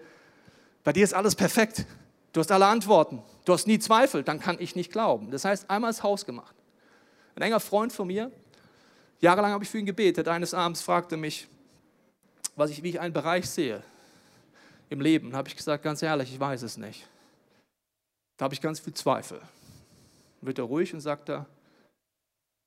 bei 0.85 0.93
dir 0.93 1.05
ist 1.05 1.15
alles 1.15 1.35
perfekt. 1.35 1.85
Du 2.33 2.41
hast 2.41 2.51
alle 2.53 2.67
Antworten. 2.67 3.23
Du 3.45 3.53
hast 3.53 3.67
nie 3.67 3.79
Zweifel. 3.79 4.23
Dann 4.23 4.41
kann 4.41 4.57
ich 4.61 4.77
nicht 4.77 4.93
glauben. 4.93 5.31
Das 5.31 5.45
heißt, 5.45 5.69
einmal 5.69 5.91
ist 5.91 6.03
Haus 6.03 6.25
gemacht. 6.25 6.55
Ein 7.37 7.43
enger 7.43 7.61
Freund 7.61 7.93
von 7.93 8.07
mir, 8.07 8.31
jahrelang 9.21 9.53
habe 9.53 9.65
ich 9.65 9.71
für 9.71 9.79
ihn 9.79 9.87
gebetet. 9.87 10.29
Eines 10.29 10.55
Abends 10.55 10.83
fragte 10.83 11.17
mich, 11.17 11.49
was 12.57 12.71
ich, 12.71 12.83
wie 12.83 12.91
ich 12.91 13.01
einen 13.01 13.15
Bereich 13.15 13.49
sehe 13.49 13.83
im 14.89 15.01
Leben. 15.01 15.31
Da 15.31 15.39
habe 15.39 15.49
ich 15.49 15.57
gesagt, 15.57 15.83
ganz 15.85 16.03
ehrlich, 16.03 16.33
ich 16.33 16.41
weiß 16.41 16.63
es 16.63 16.77
nicht. 16.77 17.09
Da 18.37 18.45
habe 18.45 18.55
ich 18.55 18.61
ganz 18.61 18.81
viel 18.81 18.95
Zweifel. 18.95 19.39
Dann 19.39 20.47
wird 20.47 20.59
er 20.59 20.65
ruhig 20.65 20.93
und 20.93 21.01
sagt 21.01 21.29
er, 21.29 21.47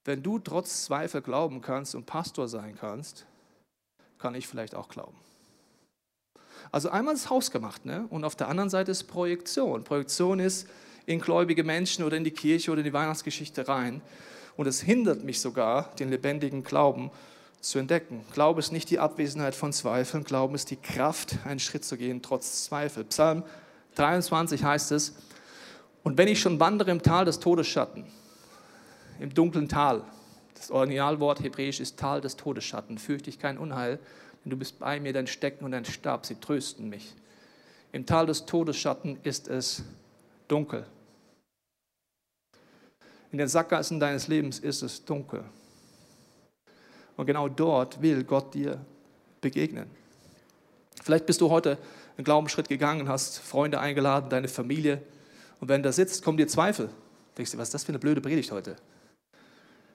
wenn 0.05 0.21
du 0.21 0.39
trotz 0.39 0.85
Zweifel 0.85 1.21
glauben 1.21 1.61
kannst 1.61 1.95
und 1.95 2.05
Pastor 2.05 2.47
sein 2.47 2.75
kannst, 2.75 3.25
kann 4.17 4.35
ich 4.35 4.47
vielleicht 4.47 4.75
auch 4.75 4.89
glauben. 4.89 5.17
Also 6.73 6.89
einmal 6.89 7.13
ist 7.13 7.29
Haus 7.29 7.51
gemacht 7.51 7.85
ne? 7.85 8.07
und 8.09 8.23
auf 8.23 8.35
der 8.35 8.47
anderen 8.47 8.71
Seite 8.71 8.89
ist 8.89 9.03
Projektion. 9.03 9.83
Projektion 9.83 10.39
ist 10.39 10.67
in 11.05 11.19
gläubige 11.19 11.63
Menschen 11.63 12.03
oder 12.03 12.17
in 12.17 12.23
die 12.23 12.31
Kirche 12.31 12.71
oder 12.71 12.79
in 12.79 12.85
die 12.85 12.93
Weihnachtsgeschichte 12.93 13.67
rein. 13.67 14.01
Und 14.57 14.65
es 14.65 14.81
hindert 14.81 15.23
mich 15.23 15.39
sogar, 15.39 15.93
den 15.99 16.09
lebendigen 16.09 16.63
Glauben 16.63 17.11
zu 17.61 17.77
entdecken. 17.77 18.25
Glaube 18.33 18.59
ist 18.59 18.71
nicht 18.71 18.89
die 18.89 18.97
Abwesenheit 18.97 19.53
von 19.53 19.71
Zweifeln, 19.71 20.23
Glauben 20.23 20.55
ist 20.55 20.71
die 20.71 20.77
Kraft, 20.77 21.37
einen 21.45 21.59
Schritt 21.59 21.85
zu 21.85 21.95
gehen 21.95 22.23
trotz 22.23 22.63
Zweifel. 22.63 23.03
Psalm 23.03 23.43
23 23.93 24.63
heißt 24.63 24.93
es, 24.93 25.13
und 26.01 26.17
wenn 26.17 26.27
ich 26.27 26.39
schon 26.39 26.59
wandere 26.59 26.89
im 26.89 27.03
Tal 27.03 27.25
des 27.25 27.39
Todesschatten, 27.39 28.03
im 29.19 29.31
dunklen 29.31 29.69
Tal, 29.69 30.01
das 30.55 30.71
Originalwort 30.71 31.43
hebräisch 31.43 31.79
ist 31.79 31.99
Tal 31.99 32.19
des 32.19 32.35
Todesschatten, 32.35 32.97
fürchte 32.97 33.29
ich 33.29 33.37
kein 33.37 33.59
Unheil, 33.59 33.99
denn 34.43 34.49
du 34.49 34.57
bist 34.57 34.79
bei 34.79 34.99
mir, 34.99 35.13
dein 35.13 35.27
Stecken 35.27 35.63
und 35.63 35.71
dein 35.71 35.85
Stab, 35.85 36.25
sie 36.25 36.35
trösten 36.35 36.89
mich. 36.89 37.13
Im 37.91 38.05
Tal 38.05 38.25
des 38.25 38.45
Todesschatten 38.45 39.17
ist 39.23 39.47
es 39.47 39.83
dunkel. 40.47 40.85
In 43.31 43.37
den 43.37 43.47
Sackgassen 43.47 43.99
deines 43.99 44.27
Lebens 44.27 44.59
ist 44.59 44.81
es 44.81 45.05
dunkel. 45.05 45.43
Und 47.15 47.25
genau 47.25 47.47
dort 47.47 48.01
will 48.01 48.23
Gott 48.23 48.53
dir 48.53 48.83
begegnen. 49.41 49.89
Vielleicht 51.01 51.25
bist 51.25 51.41
du 51.41 51.49
heute 51.49 51.77
einen 52.17 52.25
Glaubensschritt 52.25 52.67
gegangen, 52.67 53.07
hast 53.07 53.39
Freunde 53.39 53.79
eingeladen, 53.79 54.29
deine 54.29 54.47
Familie. 54.47 55.01
Und 55.59 55.69
wenn 55.69 55.83
da 55.83 55.91
sitzt, 55.91 56.23
kommen 56.23 56.37
dir 56.37 56.47
Zweifel. 56.47 56.89
Denkst 57.37 57.51
du, 57.51 57.57
was 57.57 57.69
ist 57.69 57.73
das 57.73 57.83
für 57.83 57.89
eine 57.89 57.99
blöde 57.99 58.21
Predigt 58.21 58.51
heute? 58.51 58.75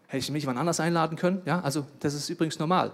Hätte 0.07 0.19
ich 0.19 0.31
mich 0.31 0.43
jemand 0.43 0.59
anders 0.59 0.81
einladen 0.81 1.17
können? 1.17 1.43
Ja, 1.45 1.61
also 1.61 1.87
das 2.01 2.15
ist 2.15 2.29
übrigens 2.29 2.59
normal 2.59 2.93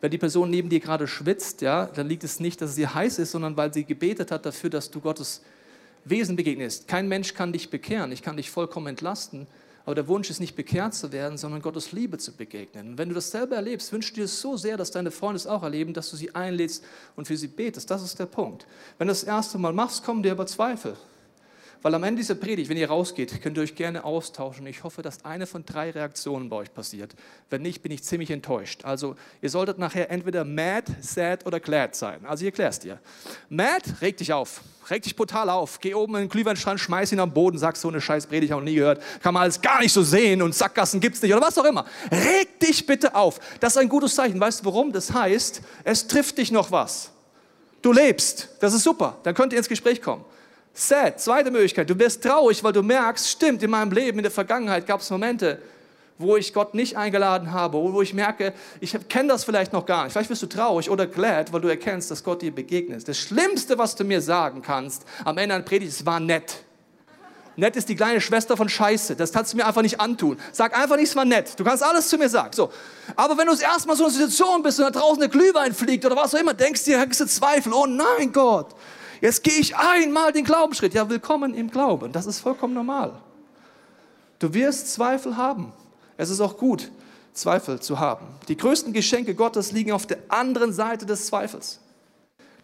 wenn 0.00 0.10
die 0.10 0.18
Person 0.18 0.50
neben 0.50 0.68
dir 0.68 0.80
gerade 0.80 1.08
schwitzt, 1.08 1.60
ja, 1.62 1.86
dann 1.86 2.08
liegt 2.08 2.24
es 2.24 2.40
nicht, 2.40 2.60
dass 2.60 2.78
ihr 2.78 2.94
heiß 2.94 3.18
ist, 3.18 3.32
sondern 3.32 3.56
weil 3.56 3.72
sie 3.72 3.84
gebetet 3.84 4.30
hat 4.30 4.46
dafür, 4.46 4.70
dass 4.70 4.90
du 4.90 5.00
Gottes 5.00 5.42
Wesen 6.04 6.36
begegnest. 6.36 6.88
Kein 6.88 7.08
Mensch 7.08 7.34
kann 7.34 7.52
dich 7.52 7.70
bekehren, 7.70 8.12
ich 8.12 8.22
kann 8.22 8.36
dich 8.36 8.50
vollkommen 8.50 8.86
entlasten, 8.86 9.46
aber 9.84 9.94
der 9.94 10.06
Wunsch 10.06 10.28
ist 10.28 10.38
nicht 10.38 10.54
bekehrt 10.54 10.94
zu 10.94 11.12
werden, 11.12 11.38
sondern 11.38 11.62
Gottes 11.62 11.92
Liebe 11.92 12.18
zu 12.18 12.32
begegnen. 12.32 12.90
Und 12.90 12.98
wenn 12.98 13.08
du 13.08 13.14
das 13.14 13.30
selber 13.30 13.56
erlebst, 13.56 13.90
wünschst 13.92 14.16
du 14.16 14.20
dir 14.20 14.28
so 14.28 14.56
sehr, 14.56 14.76
dass 14.76 14.90
deine 14.90 15.10
Freunde 15.10 15.36
es 15.36 15.46
auch 15.46 15.62
erleben, 15.62 15.94
dass 15.94 16.10
du 16.10 16.16
sie 16.16 16.34
einlädst 16.34 16.84
und 17.16 17.26
für 17.26 17.36
sie 17.36 17.48
betest. 17.48 17.90
Das 17.90 18.02
ist 18.02 18.18
der 18.18 18.26
Punkt. 18.26 18.66
Wenn 18.98 19.08
du 19.08 19.12
das 19.12 19.24
erste 19.24 19.56
Mal 19.56 19.72
machst, 19.72 20.04
kommen 20.04 20.22
dir 20.22 20.32
aber 20.32 20.46
Zweifel. 20.46 20.94
Weil 21.80 21.94
am 21.94 22.02
Ende 22.02 22.20
dieser 22.20 22.34
Predigt, 22.34 22.68
wenn 22.68 22.76
ihr 22.76 22.88
rausgeht, 22.88 23.40
könnt 23.40 23.56
ihr 23.56 23.62
euch 23.62 23.76
gerne 23.76 24.02
austauschen. 24.04 24.66
Ich 24.66 24.82
hoffe, 24.82 25.02
dass 25.02 25.24
eine 25.24 25.46
von 25.46 25.64
drei 25.64 25.90
Reaktionen 25.90 26.48
bei 26.48 26.56
euch 26.56 26.74
passiert. 26.74 27.14
Wenn 27.50 27.62
nicht, 27.62 27.82
bin 27.82 27.92
ich 27.92 28.02
ziemlich 28.02 28.30
enttäuscht. 28.30 28.84
Also 28.84 29.14
ihr 29.42 29.50
solltet 29.50 29.78
nachher 29.78 30.10
entweder 30.10 30.44
mad, 30.44 30.92
sad 31.00 31.46
oder 31.46 31.60
glad 31.60 31.94
sein. 31.94 32.26
Also 32.26 32.44
ihr 32.44 32.50
klärst 32.50 32.82
dir. 32.82 32.98
Mad, 33.48 33.84
reg 34.00 34.16
dich 34.16 34.32
auf. 34.32 34.62
Reg 34.90 35.02
dich 35.02 35.14
brutal 35.14 35.50
auf. 35.50 35.78
Geh 35.80 35.94
oben 35.94 36.16
in 36.16 36.22
den 36.22 36.28
Glühweinstrand, 36.28 36.80
schmeiß 36.80 37.12
ihn 37.12 37.20
am 37.20 37.32
Boden, 37.32 37.58
sagst 37.58 37.82
so 37.82 37.88
eine 37.88 38.00
scheiß 38.00 38.26
Predigt, 38.26 38.52
auch 38.52 38.60
nie 38.60 38.74
gehört. 38.74 39.00
Kann 39.22 39.34
man 39.34 39.44
alles 39.44 39.60
gar 39.60 39.80
nicht 39.80 39.92
so 39.92 40.02
sehen 40.02 40.42
und 40.42 40.54
Sackgassen 40.54 40.98
gibt's 40.98 41.22
nicht 41.22 41.32
oder 41.32 41.46
was 41.46 41.56
auch 41.58 41.64
immer. 41.64 41.84
Reg 42.10 42.58
dich 42.58 42.86
bitte 42.86 43.14
auf. 43.14 43.38
Das 43.60 43.74
ist 43.74 43.78
ein 43.78 43.88
gutes 43.88 44.16
Zeichen. 44.16 44.40
Weißt 44.40 44.60
du 44.60 44.64
warum? 44.64 44.92
Das 44.92 45.12
heißt, 45.12 45.62
es 45.84 46.08
trifft 46.08 46.38
dich 46.38 46.50
noch 46.50 46.72
was. 46.72 47.12
Du 47.82 47.92
lebst. 47.92 48.48
Das 48.60 48.74
ist 48.74 48.82
super. 48.82 49.18
Dann 49.22 49.34
könnt 49.34 49.52
ihr 49.52 49.58
ins 49.58 49.68
Gespräch 49.68 50.02
kommen. 50.02 50.24
Sad, 50.80 51.20
zweite 51.20 51.50
Möglichkeit. 51.50 51.90
Du 51.90 51.98
wirst 51.98 52.22
traurig, 52.22 52.62
weil 52.62 52.72
du 52.72 52.84
merkst, 52.84 53.28
stimmt, 53.28 53.64
in 53.64 53.70
meinem 53.70 53.90
Leben, 53.90 54.20
in 54.20 54.22
der 54.22 54.30
Vergangenheit 54.30 54.86
gab 54.86 55.00
es 55.00 55.10
Momente, 55.10 55.60
wo 56.18 56.36
ich 56.36 56.54
Gott 56.54 56.72
nicht 56.72 56.96
eingeladen 56.96 57.50
habe, 57.50 57.78
wo 57.78 58.00
ich 58.00 58.14
merke, 58.14 58.52
ich 58.78 58.96
kenne 59.08 59.30
das 59.30 59.42
vielleicht 59.42 59.72
noch 59.72 59.86
gar 59.86 60.04
nicht. 60.04 60.12
Vielleicht 60.12 60.30
wirst 60.30 60.42
du 60.42 60.46
traurig 60.46 60.88
oder 60.88 61.08
glad, 61.08 61.52
weil 61.52 61.62
du 61.62 61.66
erkennst, 61.66 62.12
dass 62.12 62.22
Gott 62.22 62.42
dir 62.42 62.54
begegnet. 62.54 63.08
Das 63.08 63.18
Schlimmste, 63.18 63.76
was 63.76 63.96
du 63.96 64.04
mir 64.04 64.20
sagen 64.20 64.62
kannst, 64.62 65.02
am 65.24 65.36
Ende 65.36 65.56
einer 65.56 65.64
Predigt, 65.64 65.90
es 65.90 66.06
war 66.06 66.20
nett. 66.20 66.62
Nett 67.56 67.74
ist 67.74 67.88
die 67.88 67.96
kleine 67.96 68.20
Schwester 68.20 68.56
von 68.56 68.68
Scheiße. 68.68 69.16
Das 69.16 69.32
kannst 69.32 69.52
du 69.52 69.56
mir 69.56 69.66
einfach 69.66 69.82
nicht 69.82 69.98
antun. 69.98 70.38
Sag 70.52 70.78
einfach 70.78 70.94
nicht, 70.94 71.08
es 71.08 71.16
war 71.16 71.24
nett. 71.24 71.58
Du 71.58 71.64
kannst 71.64 71.82
alles 71.82 72.08
zu 72.08 72.18
mir 72.18 72.28
sagen. 72.28 72.52
So. 72.52 72.70
Aber 73.16 73.36
wenn 73.36 73.46
du 73.46 73.52
das 73.52 73.62
erste 73.62 73.88
Mal 73.88 73.96
so 73.96 74.04
in 74.04 74.10
einer 74.10 74.28
Situation 74.28 74.62
bist 74.62 74.78
und 74.78 74.84
da 74.84 74.92
draußen 74.92 75.18
der 75.18 75.28
Glühwein 75.28 75.74
fliegt 75.74 76.06
oder 76.06 76.14
was 76.14 76.36
auch 76.36 76.38
immer, 76.38 76.54
denkst 76.54 76.84
du 76.84 76.92
dir, 76.92 77.00
hast 77.00 77.18
du 77.18 77.26
Zweifel. 77.26 77.72
Oh 77.72 77.86
nein, 77.86 78.32
Gott. 78.32 78.76
Jetzt 79.20 79.42
gehe 79.42 79.58
ich 79.58 79.76
einmal 79.76 80.32
den 80.32 80.44
Glaubensschritt. 80.44 80.94
Ja, 80.94 81.08
willkommen 81.08 81.54
im 81.54 81.70
Glauben. 81.70 82.12
Das 82.12 82.26
ist 82.26 82.40
vollkommen 82.40 82.74
normal. 82.74 83.12
Du 84.38 84.54
wirst 84.54 84.92
Zweifel 84.92 85.36
haben. 85.36 85.72
Es 86.16 86.30
ist 86.30 86.40
auch 86.40 86.56
gut, 86.56 86.90
Zweifel 87.32 87.80
zu 87.80 87.98
haben. 87.98 88.26
Die 88.46 88.56
größten 88.56 88.92
Geschenke 88.92 89.34
Gottes 89.34 89.72
liegen 89.72 89.92
auf 89.92 90.06
der 90.06 90.18
anderen 90.28 90.72
Seite 90.72 91.04
des 91.06 91.26
Zweifels. 91.26 91.80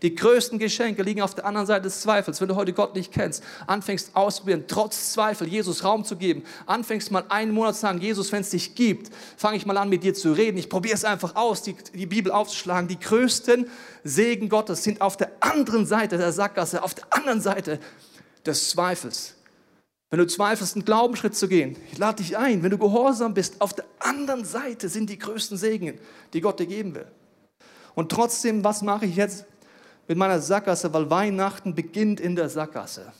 Die 0.02 0.14
größten 0.14 0.58
Geschenke 0.58 1.02
liegen 1.02 1.22
auf 1.22 1.34
der 1.34 1.46
anderen 1.46 1.66
Seite 1.66 1.82
des 1.82 2.00
Zweifels. 2.00 2.40
Wenn 2.40 2.48
du 2.48 2.56
heute 2.56 2.72
Gott 2.72 2.94
nicht 2.94 3.12
kennst, 3.12 3.42
anfängst 3.66 4.14
auszuprobieren, 4.14 4.64
trotz 4.66 5.12
Zweifel 5.12 5.48
Jesus 5.48 5.84
Raum 5.84 6.04
zu 6.04 6.16
geben, 6.16 6.42
anfängst 6.66 7.10
mal 7.10 7.24
einen 7.28 7.52
Monat 7.52 7.74
zu 7.74 7.82
sagen, 7.82 8.00
Jesus, 8.00 8.30
wenn 8.32 8.42
es 8.42 8.50
dich 8.50 8.74
gibt, 8.74 9.10
fange 9.36 9.56
ich 9.56 9.66
mal 9.66 9.76
an, 9.76 9.88
mit 9.88 10.02
dir 10.02 10.14
zu 10.14 10.32
reden. 10.32 10.58
Ich 10.58 10.68
probiere 10.68 10.94
es 10.94 11.04
einfach 11.04 11.36
aus, 11.36 11.62
die, 11.62 11.76
die 11.94 12.06
Bibel 12.06 12.32
aufzuschlagen. 12.32 12.88
Die 12.88 12.98
größten 12.98 13.68
Segen 14.02 14.48
Gottes 14.48 14.82
sind 14.82 15.00
auf 15.00 15.16
der 15.16 15.30
anderen 15.40 15.86
Seite 15.86 16.18
der 16.18 16.32
Sackgasse, 16.32 16.82
auf 16.82 16.94
der 16.94 17.06
anderen 17.10 17.40
Seite 17.40 17.78
des 18.44 18.70
Zweifels. 18.70 19.34
Wenn 20.10 20.18
du 20.18 20.26
zweifelst, 20.26 20.76
einen 20.76 20.84
Glaubensschritt 20.84 21.34
zu 21.34 21.48
gehen, 21.48 21.76
ich 21.90 21.98
lade 21.98 22.22
dich 22.22 22.36
ein, 22.36 22.62
wenn 22.62 22.70
du 22.70 22.78
gehorsam 22.78 23.34
bist, 23.34 23.60
auf 23.60 23.72
der 23.72 23.84
anderen 23.98 24.44
Seite 24.44 24.88
sind 24.88 25.10
die 25.10 25.18
größten 25.18 25.56
Segen, 25.56 25.98
die 26.32 26.40
Gott 26.40 26.60
dir 26.60 26.66
geben 26.66 26.94
will. 26.94 27.06
Und 27.96 28.12
trotzdem, 28.12 28.62
was 28.62 28.82
mache 28.82 29.06
ich 29.06 29.16
jetzt? 29.16 29.44
Mit 30.06 30.18
meiner 30.18 30.40
Sackgasse, 30.40 30.92
weil 30.92 31.10
Weihnachten 31.10 31.74
beginnt 31.74 32.20
in 32.20 32.36
der 32.36 32.48
Sackgasse, 32.48 33.12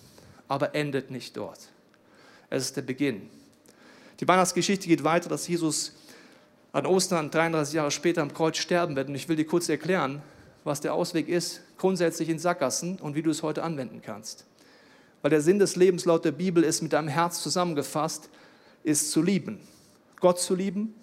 aber 0.48 0.74
endet 0.74 1.10
nicht 1.10 1.36
dort. 1.36 1.60
Es 2.50 2.64
ist 2.64 2.76
der 2.76 2.82
Beginn. 2.82 3.28
Die 4.20 4.28
Weihnachtsgeschichte 4.28 4.86
geht 4.86 5.02
weiter, 5.02 5.28
dass 5.28 5.48
Jesus 5.48 5.92
an 6.72 6.86
Ostern 6.86 7.30
33 7.30 7.74
Jahre 7.74 7.90
später 7.90 8.22
am 8.22 8.32
Kreuz 8.32 8.58
sterben 8.58 8.96
wird. 8.96 9.08
Und 9.08 9.14
ich 9.14 9.28
will 9.28 9.36
dir 9.36 9.46
kurz 9.46 9.68
erklären, 9.68 10.22
was 10.64 10.80
der 10.80 10.94
Ausweg 10.94 11.28
ist, 11.28 11.60
grundsätzlich 11.78 12.28
in 12.28 12.38
Sackgassen 12.38 12.98
und 12.98 13.14
wie 13.14 13.22
du 13.22 13.30
es 13.30 13.42
heute 13.42 13.62
anwenden 13.62 14.02
kannst. 14.02 14.44
Weil 15.22 15.30
der 15.30 15.40
Sinn 15.40 15.58
des 15.58 15.76
Lebens 15.76 16.04
laut 16.04 16.24
der 16.24 16.32
Bibel 16.32 16.64
ist 16.64 16.82
mit 16.82 16.92
deinem 16.92 17.08
Herz 17.08 17.42
zusammengefasst, 17.42 18.28
ist 18.82 19.10
zu 19.10 19.22
lieben. 19.22 19.60
Gott 20.20 20.40
zu 20.40 20.54
lieben, 20.54 20.94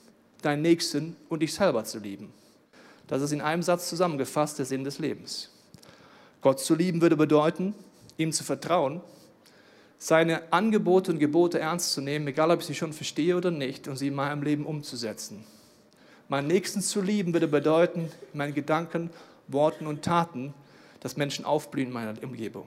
deinen 0.42 0.62
Nächsten 0.62 1.16
und 1.30 1.42
dich 1.42 1.54
selber 1.54 1.84
zu 1.84 2.00
lieben. 2.00 2.34
Das 3.08 3.22
ist 3.22 3.32
in 3.32 3.42
einem 3.42 3.64
Satz 3.64 3.90
zusammengefasst 3.90 4.58
der 4.60 4.66
Sinn 4.66 4.84
des 4.84 5.00
Lebens. 5.00 5.51
Gott 6.42 6.60
zu 6.60 6.74
lieben 6.74 7.02
würde 7.02 7.16
bedeuten, 7.16 7.76
ihm 8.18 8.32
zu 8.32 8.44
vertrauen, 8.44 9.02
seine 10.00 10.52
Angebote 10.52 11.12
und 11.12 11.20
Gebote 11.20 11.60
ernst 11.60 11.94
zu 11.94 12.02
nehmen, 12.02 12.28
egal 12.28 12.50
ob 12.50 12.62
ich 12.62 12.66
sie 12.66 12.76
schon 12.76 12.92
verstehe 12.92 13.38
oder 13.38 13.52
nicht, 13.52 13.88
und 13.88 13.98
sie 13.98 14.08
in 14.08 14.16
meinem 14.16 14.42
Leben 14.42 14.66
umzusetzen. 14.66 15.44
Meinen 16.28 16.48
Nächsten 16.48 16.82
zu 16.82 17.02
lieben 17.02 17.34
würde 17.34 17.48
bedeuten, 17.48 18.12
in 18.34 18.38
meinen 18.38 18.56
Gedanken, 18.56 19.12
Worten 19.48 19.86
und 19.86 20.02
Taten, 20.02 20.56
dass 21.02 21.18
Menschen 21.18 21.46
aufblühen 21.46 21.90
in 21.90 21.94
meiner 21.94 22.24
Umgebung. 22.24 22.66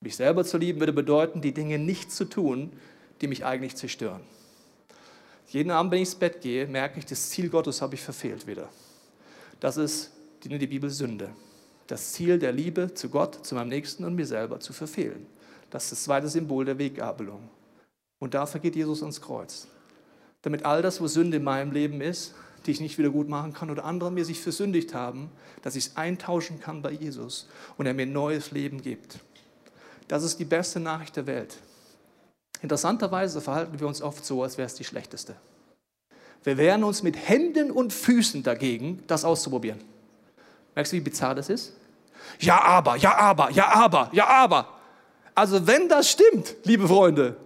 Mich 0.00 0.16
selber 0.16 0.44
zu 0.44 0.58
lieben 0.58 0.80
würde 0.80 0.92
bedeuten, 0.92 1.40
die 1.40 1.54
Dinge 1.54 1.78
nicht 1.78 2.12
zu 2.12 2.26
tun, 2.26 2.72
die 3.20 3.28
mich 3.28 3.46
eigentlich 3.46 3.76
zerstören. 3.76 4.20
Jeden 5.48 5.70
Abend, 5.70 5.92
wenn 5.92 6.02
ich 6.02 6.08
ins 6.08 6.14
Bett 6.16 6.40
gehe, 6.42 6.66
merke 6.66 6.98
ich, 6.98 7.06
das 7.06 7.30
Ziel 7.30 7.48
Gottes 7.48 7.80
habe 7.80 7.94
ich 7.94 8.02
verfehlt 8.02 8.46
wieder. 8.46 8.68
Das 9.60 9.76
ist 9.76 10.10
die, 10.44 10.66
Bibel 10.66 10.90
Sünde 10.90 11.30
das 11.86 12.12
Ziel 12.12 12.38
der 12.38 12.52
Liebe 12.52 12.94
zu 12.94 13.08
Gott, 13.08 13.44
zu 13.44 13.54
meinem 13.54 13.68
Nächsten 13.68 14.04
und 14.04 14.14
mir 14.14 14.26
selber 14.26 14.60
zu 14.60 14.72
verfehlen. 14.72 15.26
Das 15.70 15.84
ist 15.84 15.92
das 15.92 16.04
zweite 16.04 16.28
Symbol 16.28 16.64
der 16.64 16.78
Weggabelung. 16.78 17.48
Und 18.18 18.34
dafür 18.34 18.60
geht 18.60 18.76
Jesus 18.76 19.02
ans 19.02 19.20
Kreuz. 19.20 19.66
Damit 20.42 20.64
all 20.64 20.82
das, 20.82 21.00
wo 21.00 21.06
Sünde 21.06 21.38
in 21.38 21.44
meinem 21.44 21.72
Leben 21.72 22.00
ist, 22.00 22.34
die 22.66 22.70
ich 22.70 22.80
nicht 22.80 22.98
wieder 22.98 23.10
gut 23.10 23.28
machen 23.28 23.52
kann 23.52 23.70
oder 23.70 23.84
andere 23.84 24.10
mir 24.10 24.24
sich 24.24 24.40
versündigt 24.40 24.94
haben, 24.94 25.30
dass 25.62 25.76
ich 25.76 25.86
es 25.86 25.96
eintauschen 25.96 26.60
kann 26.60 26.82
bei 26.82 26.92
Jesus 26.92 27.48
und 27.76 27.86
er 27.86 27.94
mir 27.94 28.06
neues 28.06 28.50
Leben 28.50 28.82
gibt. 28.82 29.18
Das 30.08 30.22
ist 30.22 30.38
die 30.38 30.44
beste 30.44 30.78
Nachricht 30.78 31.16
der 31.16 31.26
Welt. 31.26 31.56
Interessanterweise 32.60 33.40
verhalten 33.40 33.80
wir 33.80 33.88
uns 33.88 34.02
oft 34.02 34.24
so, 34.24 34.42
als 34.42 34.58
wäre 34.58 34.66
es 34.66 34.74
die 34.74 34.84
schlechteste. 34.84 35.34
Wir 36.44 36.56
wehren 36.58 36.84
uns 36.84 37.02
mit 37.02 37.16
Händen 37.16 37.70
und 37.70 37.92
Füßen 37.92 38.42
dagegen, 38.42 39.02
das 39.06 39.24
auszuprobieren. 39.24 39.80
Merkst 40.74 40.92
du, 40.92 40.96
wie 40.96 41.00
bizarr 41.00 41.34
das 41.34 41.48
ist? 41.48 41.72
Ja, 42.40 42.60
aber, 42.62 42.96
ja, 42.96 43.16
aber, 43.16 43.50
ja, 43.50 43.68
aber, 43.68 44.10
ja, 44.12 44.26
aber. 44.26 44.68
Also 45.34 45.66
wenn 45.66 45.88
das 45.88 46.10
stimmt, 46.10 46.56
liebe 46.64 46.86
Freunde, 46.86 47.36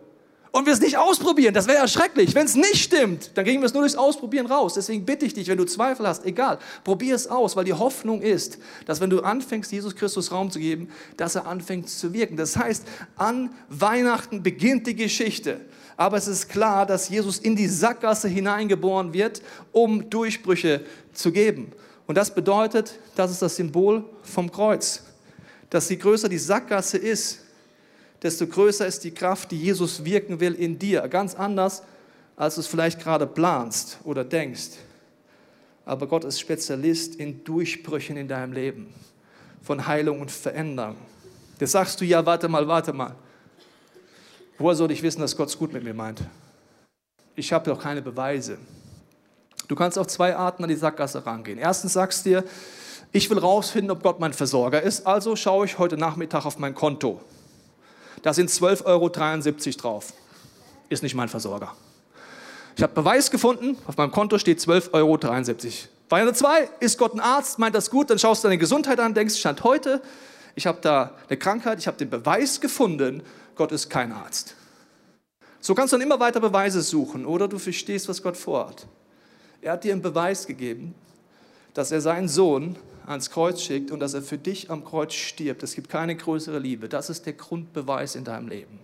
und 0.57 0.65
wir 0.65 0.73
es 0.73 0.81
nicht 0.81 0.97
ausprobieren, 0.97 1.53
das 1.53 1.67
wäre 1.67 1.77
ja 1.77 1.87
schrecklich. 1.87 2.35
Wenn 2.35 2.47
es 2.47 2.55
nicht 2.55 2.77
stimmt, 2.77 3.33
dann 3.35 3.45
kriegen 3.45 3.61
wir 3.61 3.67
es 3.67 3.75
nur 3.75 3.83
durchs 3.83 3.95
Ausprobieren 3.95 4.47
raus. 4.47 4.73
Deswegen 4.73 5.05
bitte 5.05 5.27
ich 5.27 5.35
dich, 5.35 5.49
wenn 5.49 5.59
du 5.59 5.67
Zweifel 5.67 6.09
hast, 6.09 6.25
egal, 6.25 6.59
probier 6.83 7.15
es 7.15 7.29
aus, 7.29 7.57
weil 7.57 7.65
die 7.65 7.75
Hoffnung 7.75 8.23
ist, 8.23 8.59
dass 8.87 9.03
wenn 9.03 9.11
du 9.11 9.21
anfängst, 9.21 9.71
Jesus 9.71 9.95
Christus 9.95 10.33
Raum 10.33 10.51
zu 10.51 10.59
geben, 10.59 10.89
dass 11.19 11.35
er 11.35 11.47
anfängt 11.47 11.91
zu 11.91 12.15
wirken. 12.15 12.39
Das 12.39 12.57
heißt, 12.57 12.87
an 13.17 13.51
Weihnachten 13.69 14.43
beginnt 14.43 14.87
die 14.87 14.97
Geschichte. 14.97 15.61
Aber 15.99 16.17
es 16.17 16.27
ist 16.27 16.49
klar, 16.49 16.87
dass 16.87 17.11
Jesus 17.11 17.39
in 17.39 17.55
die 17.55 17.69
Sackgasse 17.69 18.27
hineingeboren 18.27 19.12
wird, 19.12 19.43
um 19.73 20.09
Durchbrüche 20.09 20.87
zu 21.12 21.33
geben. 21.33 21.73
Und 22.07 22.16
das 22.16 22.35
bedeutet, 22.35 22.99
das 23.14 23.31
ist 23.31 23.42
das 23.42 23.57
Symbol 23.57 24.05
vom 24.23 24.51
Kreuz. 24.51 25.03
Dass 25.71 25.88
je 25.88 25.97
größer 25.97 26.29
die 26.29 26.38
Sackgasse 26.38 26.99
ist, 26.99 27.40
desto 28.23 28.47
größer 28.47 28.87
ist 28.87 29.05
die 29.05 29.11
Kraft, 29.11 29.51
die 29.51 29.61
Jesus 29.61 30.05
wirken 30.05 30.40
will 30.40 30.55
in 30.55 30.79
dir. 30.79 31.07
Ganz 31.09 31.35
anders, 31.35 31.83
als 32.37 32.55
du 32.55 32.61
es 32.61 32.66
vielleicht 32.66 33.01
gerade 33.01 33.27
planst 33.27 33.99
oder 34.05 34.25
denkst. 34.25 34.71
Aber 35.85 36.07
Gott 36.07 36.25
ist 36.25 36.40
Spezialist 36.40 37.16
in 37.16 37.45
Durchbrüchen 37.45 38.16
in 38.16 38.29
deinem 38.29 38.53
Leben, 38.53 38.92
von 39.62 39.87
Heilung 39.87 40.21
und 40.21 40.31
Veränderung. 40.31 40.97
Jetzt 41.59 41.73
sagst 41.73 42.01
du, 42.01 42.05
ja, 42.05 42.25
warte 42.27 42.49
mal, 42.49 42.66
warte 42.69 42.92
mal. 42.92 43.14
Woher 44.59 44.75
soll 44.75 44.90
ich 44.90 45.03
wissen, 45.03 45.21
dass 45.21 45.37
Gott 45.37 45.49
es 45.49 45.59
gut 45.59 45.73
mit 45.73 45.85
mir 45.85 45.95
meint? 45.95 46.23
Ich 47.35 47.53
habe 47.53 47.71
doch 47.71 47.81
keine 47.81 48.03
Beweise. 48.03 48.59
Du 49.68 49.74
kannst 49.74 49.98
auf 49.98 50.07
zwei 50.07 50.37
Arten 50.37 50.62
an 50.62 50.68
die 50.68 50.76
Sackgasse 50.76 51.26
rangehen. 51.26 51.59
Erstens 51.59 51.92
sagst 51.92 52.24
du 52.24 52.31
dir, 52.31 52.44
ich 53.12 53.31
will 53.31 53.38
rausfinden, 53.38 53.90
ob 53.90 54.02
Gott 54.02 54.20
mein 54.20 54.33
Versorger 54.33 54.83
ist, 54.83 55.07
also 55.07 55.37
schaue 55.37 55.66
ich 55.66 55.79
heute 55.79 55.96
Nachmittag 55.96 56.44
auf 56.44 56.59
mein 56.59 56.74
Konto. 56.74 57.20
Da 58.22 58.35
sind 58.35 58.50
12,73 58.50 58.87
Euro 58.87 59.09
drauf. 59.81 60.12
Ist 60.88 61.02
nicht 61.02 61.14
mein 61.14 61.29
Versorger. 61.29 61.74
Ich 62.76 62.83
habe 62.83 62.92
Beweis 62.92 63.31
gefunden, 63.31 63.79
auf 63.87 63.96
meinem 63.96 64.12
Konto 64.12 64.38
steht 64.38 64.61
12,73 64.61 64.92
Euro. 64.92 65.18
Variante 66.09 66.35
2, 66.35 66.68
ist 66.81 66.98
Gott 66.98 67.14
ein 67.14 67.20
Arzt, 67.20 67.59
meint 67.59 67.74
das 67.74 67.90
gut, 67.90 68.11
dann 68.11 68.18
schaust 68.18 68.44
du 68.44 68.48
deine 68.48 68.59
Gesundheit 68.59 69.00
an, 69.00 69.14
denkst, 69.14 69.37
stand 69.37 69.64
heute, 69.64 70.02
ich 70.55 70.66
habe 70.66 70.79
da 70.81 71.12
eine 71.29 71.37
Krankheit, 71.37 71.79
ich 71.79 71.87
habe 71.87 71.96
den 71.96 72.11
Beweis 72.11 72.61
gefunden, 72.61 73.22
Gott 73.57 73.72
ist 73.72 73.88
kein 73.88 74.12
Arzt. 74.12 74.55
So 75.61 75.74
kannst 75.74 75.92
du 75.92 75.96
dann 75.96 76.07
immer 76.07 76.20
weiter 76.20 76.38
Beweise 76.38 76.83
suchen 76.83 77.26
oder 77.26 77.48
du 77.48 77.59
verstehst, 77.59 78.09
was 78.09 78.22
Gott 78.22 78.37
vorhat. 78.37 78.87
Er 79.61 79.73
hat 79.73 79.85
dir 79.85 79.92
einen 79.92 80.03
Beweis 80.03 80.47
gegeben, 80.47 80.95
dass 81.75 81.92
er 81.92 82.01
seinen 82.01 82.29
Sohn 82.29 82.77
ans 83.07 83.31
Kreuz 83.31 83.61
schickt 83.62 83.90
und 83.90 84.01
dass 84.01 84.14
er 84.14 84.23
für 84.23 84.38
dich 84.38 84.71
am 84.71 84.85
Kreuz 84.85 85.14
stirbt. 85.14 85.62
Es 85.62 85.75
gibt 85.75 85.88
keine 85.88 86.16
größere 86.16 86.59
Liebe. 86.59 86.88
Das 86.88 87.11
ist 87.11 87.27
der 87.27 87.35
Grundbeweis 87.35 88.14
in 88.14 88.25
deinem 88.25 88.49
Leben. 88.49 88.79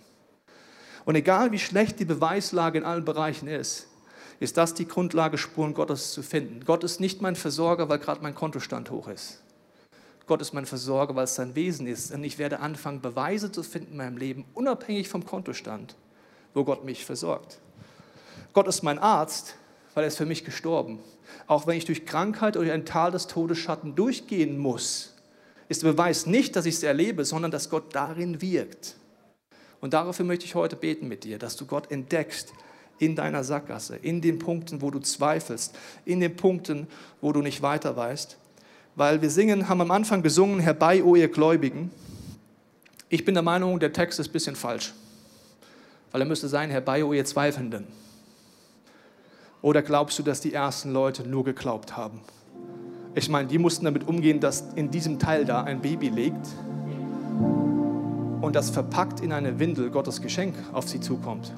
Und 1.04 1.16
egal 1.16 1.52
wie 1.52 1.58
schlecht 1.58 1.98
die 1.98 2.04
Beweislage 2.04 2.78
in 2.78 2.84
allen 2.84 3.04
Bereichen 3.04 3.48
ist, 3.48 3.88
ist 4.38 4.56
das 4.56 4.74
die 4.74 4.86
Grundlage, 4.88 5.38
Spuren 5.38 5.74
Gottes 5.74 6.12
zu 6.12 6.22
finden. 6.22 6.64
Gott 6.64 6.84
ist 6.84 7.00
nicht 7.00 7.22
mein 7.22 7.36
Versorger, 7.36 7.88
weil 7.88 7.98
gerade 7.98 8.22
mein 8.22 8.34
Kontostand 8.34 8.90
hoch 8.90 9.08
ist. 9.08 9.40
Gott 10.26 10.40
ist 10.40 10.52
mein 10.52 10.66
Versorger, 10.66 11.14
weil 11.14 11.24
es 11.24 11.34
sein 11.34 11.54
Wesen 11.54 11.86
ist. 11.86 12.12
Und 12.12 12.24
ich 12.24 12.38
werde 12.38 12.60
anfangen, 12.60 13.00
Beweise 13.00 13.50
zu 13.52 13.62
finden 13.62 13.92
in 13.92 13.96
meinem 13.98 14.16
Leben, 14.16 14.44
unabhängig 14.54 15.08
vom 15.08 15.24
Kontostand, 15.24 15.96
wo 16.54 16.64
Gott 16.64 16.84
mich 16.84 17.04
versorgt. 17.04 17.58
Gott 18.52 18.68
ist 18.68 18.82
mein 18.82 18.98
Arzt, 18.98 19.56
weil 19.94 20.04
er 20.04 20.08
ist 20.08 20.18
für 20.18 20.26
mich 20.26 20.44
gestorben. 20.44 20.98
Auch 21.46 21.66
wenn 21.66 21.76
ich 21.76 21.84
durch 21.84 22.06
Krankheit 22.06 22.56
oder 22.56 22.72
ein 22.72 22.84
Tal 22.84 23.10
des 23.10 23.26
Todesschatten 23.26 23.94
durchgehen 23.94 24.58
muss, 24.58 25.14
ist 25.68 25.82
der 25.82 25.92
Beweis 25.92 26.26
nicht, 26.26 26.56
dass 26.56 26.66
ich 26.66 26.74
es 26.74 26.82
erlebe, 26.82 27.24
sondern 27.24 27.50
dass 27.50 27.70
Gott 27.70 27.94
darin 27.94 28.40
wirkt. 28.40 28.96
Und 29.80 29.94
dafür 29.94 30.24
möchte 30.24 30.44
ich 30.44 30.54
heute 30.54 30.76
beten 30.76 31.08
mit 31.08 31.24
dir, 31.24 31.38
dass 31.38 31.56
du 31.56 31.66
Gott 31.66 31.90
entdeckst 31.90 32.52
in 32.98 33.16
deiner 33.16 33.42
Sackgasse, 33.42 33.96
in 33.96 34.20
den 34.20 34.38
Punkten, 34.38 34.80
wo 34.80 34.90
du 34.90 35.00
zweifelst, 35.00 35.76
in 36.04 36.20
den 36.20 36.36
Punkten, 36.36 36.86
wo 37.20 37.32
du 37.32 37.42
nicht 37.42 37.62
weiter 37.62 37.96
weißt. 37.96 38.36
Weil 38.94 39.22
wir 39.22 39.30
singen, 39.30 39.68
haben 39.68 39.80
am 39.80 39.90
Anfang 39.90 40.22
gesungen, 40.22 40.60
herbei, 40.60 41.02
o 41.02 41.16
ihr 41.16 41.28
Gläubigen. 41.28 41.90
Ich 43.08 43.24
bin 43.24 43.34
der 43.34 43.42
Meinung, 43.42 43.80
der 43.80 43.92
Text 43.92 44.20
ist 44.20 44.28
ein 44.28 44.32
bisschen 44.32 44.54
falsch. 44.54 44.92
Weil 46.12 46.20
er 46.20 46.26
müsste 46.26 46.48
sein, 46.48 46.70
herbei, 46.70 47.04
o 47.04 47.12
ihr 47.12 47.24
Zweifelnden. 47.24 47.86
Oder 49.62 49.82
glaubst 49.82 50.18
du, 50.18 50.24
dass 50.24 50.40
die 50.40 50.52
ersten 50.52 50.92
Leute 50.92 51.26
nur 51.26 51.44
geglaubt 51.44 51.96
haben? 51.96 52.20
Ich 53.14 53.28
meine, 53.28 53.46
die 53.46 53.58
mussten 53.58 53.84
damit 53.84 54.08
umgehen, 54.08 54.40
dass 54.40 54.64
in 54.74 54.90
diesem 54.90 55.18
Teil 55.18 55.44
da 55.44 55.62
ein 55.62 55.80
Baby 55.80 56.08
liegt 56.08 56.48
und 58.40 58.56
das 58.56 58.70
verpackt 58.70 59.20
in 59.20 59.32
eine 59.32 59.60
Windel 59.60 59.90
Gottes 59.90 60.20
Geschenk 60.20 60.54
auf 60.72 60.88
sie 60.88 61.00
zukommt. 61.00 61.52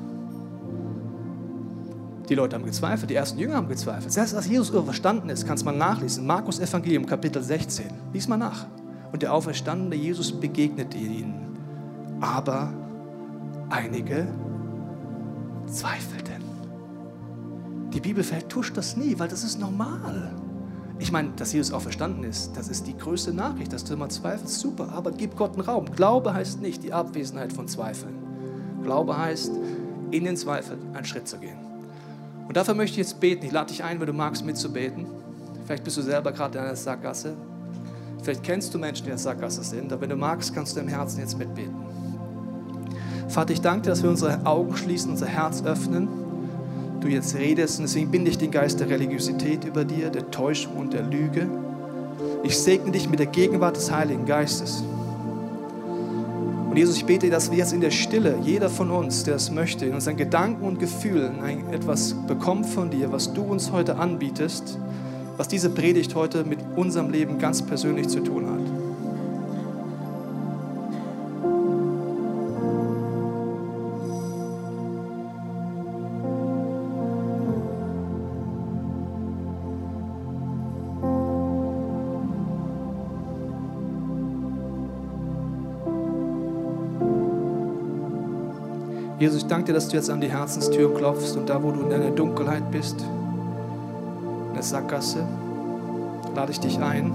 Die 2.28 2.34
Leute 2.34 2.56
haben 2.56 2.64
gezweifelt, 2.64 3.10
die 3.10 3.14
ersten 3.14 3.38
Jünger 3.38 3.56
haben 3.56 3.68
gezweifelt. 3.68 4.12
Selbst 4.12 4.34
als 4.34 4.48
Jesus 4.48 4.70
überstanden 4.70 5.28
ist, 5.28 5.46
kannst 5.46 5.64
man 5.64 5.78
nachlesen. 5.78 6.26
Markus 6.26 6.58
Evangelium, 6.58 7.06
Kapitel 7.06 7.42
16. 7.42 7.86
Lies 8.12 8.28
mal 8.28 8.36
nach. 8.36 8.66
Und 9.12 9.22
der 9.22 9.32
auferstandene 9.32 9.94
Jesus 9.94 10.32
begegnete 10.32 10.96
ihnen. 10.96 11.56
Aber 12.20 12.72
einige 13.70 14.26
zweifelten. 15.66 16.33
Die 17.94 18.00
Bibel 18.00 18.24
vertuscht 18.24 18.76
das 18.76 18.96
nie, 18.96 19.16
weil 19.20 19.28
das 19.28 19.44
ist 19.44 19.60
normal. 19.60 20.32
Ich 20.98 21.12
meine, 21.12 21.30
dass 21.36 21.52
Jesus 21.52 21.72
auferstanden 21.72 22.24
ist, 22.24 22.56
das 22.56 22.68
ist 22.68 22.88
die 22.88 22.96
größte 22.96 23.32
Nachricht, 23.32 23.72
dass 23.72 23.84
du 23.84 23.94
immer 23.94 24.08
zweifelst, 24.08 24.58
super, 24.58 24.88
aber 24.92 25.12
gib 25.12 25.36
Gott 25.36 25.52
einen 25.52 25.60
Raum. 25.60 25.86
Glaube 25.92 26.34
heißt 26.34 26.60
nicht 26.60 26.82
die 26.82 26.92
Abwesenheit 26.92 27.52
von 27.52 27.68
Zweifeln. 27.68 28.14
Glaube 28.82 29.16
heißt, 29.16 29.52
in 30.10 30.24
den 30.24 30.36
Zweifel 30.36 30.76
einen 30.92 31.04
Schritt 31.04 31.28
zu 31.28 31.38
gehen. 31.38 31.58
Und 32.48 32.56
dafür 32.56 32.74
möchte 32.74 33.00
ich 33.00 33.06
jetzt 33.06 33.20
beten. 33.20 33.46
Ich 33.46 33.52
lade 33.52 33.68
dich 33.68 33.84
ein, 33.84 34.00
wenn 34.00 34.06
du 34.08 34.12
magst, 34.12 34.44
mitzubeten. 34.44 35.06
Vielleicht 35.64 35.84
bist 35.84 35.96
du 35.96 36.02
selber 36.02 36.32
gerade 36.32 36.58
in 36.58 36.64
einer 36.64 36.76
Sackgasse. 36.76 37.34
Vielleicht 38.22 38.42
kennst 38.42 38.74
du 38.74 38.78
Menschen, 38.78 39.04
die 39.04 39.10
in 39.10 39.16
der 39.16 39.18
Sackgasse 39.18 39.62
sind. 39.62 39.92
Aber 39.92 40.02
wenn 40.02 40.10
du 40.10 40.16
magst, 40.16 40.52
kannst 40.52 40.76
du 40.76 40.80
im 40.80 40.88
Herzen 40.88 41.20
jetzt 41.20 41.38
mitbeten. 41.38 41.74
Vater, 43.28 43.52
ich 43.52 43.60
danke 43.60 43.82
dir, 43.82 43.90
dass 43.90 44.02
wir 44.02 44.10
unsere 44.10 44.44
Augen 44.44 44.76
schließen, 44.76 45.10
unser 45.10 45.26
Herz 45.26 45.62
öffnen 45.62 46.23
du 47.04 47.08
jetzt 47.08 47.36
redest. 47.36 47.78
Und 47.78 47.84
deswegen 47.84 48.10
binde 48.10 48.30
ich 48.30 48.38
den 48.38 48.50
Geist 48.50 48.80
der 48.80 48.88
Religiosität 48.88 49.64
über 49.64 49.84
dir, 49.84 50.10
der 50.10 50.30
Täuschung 50.30 50.76
und 50.76 50.92
der 50.92 51.02
Lüge. 51.02 51.48
Ich 52.42 52.58
segne 52.58 52.90
dich 52.90 53.08
mit 53.08 53.18
der 53.18 53.26
Gegenwart 53.26 53.76
des 53.76 53.92
Heiligen 53.92 54.24
Geistes. 54.26 54.82
Und 56.68 56.76
Jesus, 56.76 56.96
ich 56.96 57.04
bete, 57.04 57.30
dass 57.30 57.50
wir 57.50 57.58
jetzt 57.58 57.72
in 57.72 57.80
der 57.80 57.92
Stille, 57.92 58.36
jeder 58.42 58.68
von 58.68 58.90
uns, 58.90 59.22
der 59.22 59.36
es 59.36 59.50
möchte, 59.50 59.86
in 59.86 59.94
unseren 59.94 60.16
Gedanken 60.16 60.66
und 60.66 60.80
Gefühlen 60.80 61.38
etwas 61.70 62.16
bekommt 62.26 62.66
von 62.66 62.90
dir, 62.90 63.12
was 63.12 63.32
du 63.32 63.42
uns 63.42 63.70
heute 63.70 63.96
anbietest, 63.96 64.78
was 65.36 65.46
diese 65.46 65.70
Predigt 65.70 66.16
heute 66.16 66.42
mit 66.42 66.58
unserem 66.74 67.10
Leben 67.10 67.38
ganz 67.38 67.62
persönlich 67.62 68.08
zu 68.08 68.20
tun 68.20 68.46
hat. 68.46 68.63
Jesus, 89.24 89.40
ich 89.40 89.48
danke 89.48 89.68
dir, 89.68 89.72
dass 89.72 89.88
du 89.88 89.96
jetzt 89.96 90.10
an 90.10 90.20
die 90.20 90.30
Herzenstür 90.30 90.94
klopfst 90.94 91.34
und 91.34 91.48
da, 91.48 91.62
wo 91.62 91.70
du 91.70 91.80
in 91.80 91.88
deiner 91.88 92.10
Dunkelheit 92.10 92.70
bist, 92.70 93.00
in 93.00 94.52
der 94.52 94.62
Sackgasse, 94.62 95.24
lade 96.34 96.52
ich 96.52 96.60
dich 96.60 96.78
ein, 96.78 97.14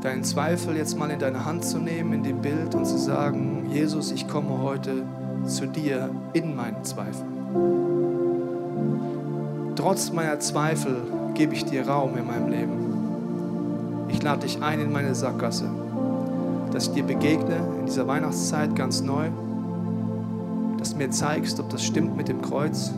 deinen 0.00 0.24
Zweifel 0.24 0.74
jetzt 0.78 0.98
mal 0.98 1.10
in 1.10 1.18
deine 1.18 1.44
Hand 1.44 1.62
zu 1.66 1.76
nehmen, 1.76 2.14
in 2.14 2.22
dem 2.22 2.40
Bild 2.40 2.74
und 2.74 2.86
zu 2.86 2.96
sagen, 2.96 3.68
Jesus, 3.70 4.10
ich 4.12 4.28
komme 4.28 4.62
heute 4.62 5.02
zu 5.44 5.66
dir 5.66 6.08
in 6.32 6.56
meinen 6.56 6.82
Zweifeln. 6.84 7.28
Trotz 9.76 10.10
meiner 10.10 10.40
Zweifel 10.40 10.96
gebe 11.34 11.52
ich 11.52 11.66
dir 11.66 11.86
Raum 11.86 12.16
in 12.16 12.26
meinem 12.26 12.48
Leben. 12.48 14.06
Ich 14.08 14.22
lade 14.22 14.46
dich 14.46 14.62
ein 14.62 14.80
in 14.80 14.90
meine 14.90 15.14
Sackgasse, 15.14 15.68
dass 16.72 16.86
ich 16.86 16.94
dir 16.94 17.04
begegne 17.04 17.56
in 17.78 17.84
dieser 17.84 18.06
Weihnachtszeit 18.06 18.74
ganz 18.74 19.02
neu 19.02 19.28
mir 20.96 21.10
zeigst, 21.10 21.60
ob 21.60 21.70
das 21.70 21.84
stimmt 21.84 22.16
mit 22.16 22.28
dem 22.28 22.42
Kreuz. 22.42 22.92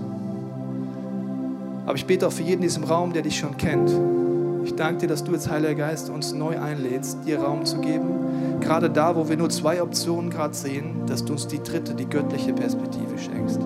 Aber 1.87 1.95
ich 1.95 2.07
bete 2.07 2.27
auch 2.27 2.33
für 2.33 2.43
jeden 2.43 2.63
in 2.63 2.69
diesem 2.69 2.85
Raum, 2.85 3.13
der 3.13 3.23
dich 3.23 3.39
schon 3.39 3.57
kennt. 3.57 3.91
Ich 4.65 4.75
danke 4.75 5.03
dir, 5.03 5.07
dass 5.07 5.25
du 5.25 5.33
jetzt, 5.33 5.49
Heiliger 5.49 5.75
Geist, 5.75 6.11
uns 6.11 6.35
neu 6.35 6.61
einlädst, 6.61 7.19
dir 7.27 7.41
Raum 7.41 7.65
zu 7.65 7.79
geben. 7.81 8.61
Gerade 8.61 8.91
da, 8.91 9.17
wo 9.17 9.29
wir 9.29 9.37
nur 9.37 9.49
zwei 9.49 9.83
Optionen 9.83 10.31
gerade 10.31 10.55
sehen, 10.55 11.07
dass 11.07 11.25
du 11.25 11.33
uns 11.33 11.47
die 11.47 11.63
dritte, 11.63 11.95
die 11.95 12.05
göttliche 12.05 12.53
Perspektive 12.53 13.19
schenkst. 13.19 13.61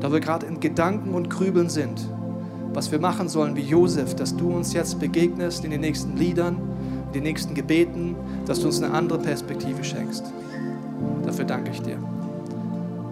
Da 0.00 0.10
wir 0.10 0.20
gerade 0.20 0.46
in 0.46 0.58
Gedanken 0.58 1.14
und 1.14 1.30
Grübeln 1.30 1.68
sind, 1.68 2.08
was 2.74 2.90
wir 2.90 2.98
machen 2.98 3.28
sollen 3.28 3.56
wie 3.56 3.62
Josef, 3.62 4.16
dass 4.16 4.36
du 4.36 4.50
uns 4.50 4.72
jetzt 4.72 4.98
begegnest 4.98 5.64
in 5.64 5.70
den 5.70 5.80
nächsten 5.80 6.16
Liedern, 6.16 6.56
in 7.06 7.12
den 7.12 7.22
nächsten 7.22 7.54
Gebeten, 7.54 8.16
dass 8.46 8.60
du 8.60 8.66
uns 8.66 8.82
eine 8.82 8.92
andere 8.92 9.18
Perspektive 9.18 9.84
schenkst. 9.84 10.24
Dafür 11.24 11.44
danke 11.44 11.70
ich 11.70 11.80
dir. 11.80 11.98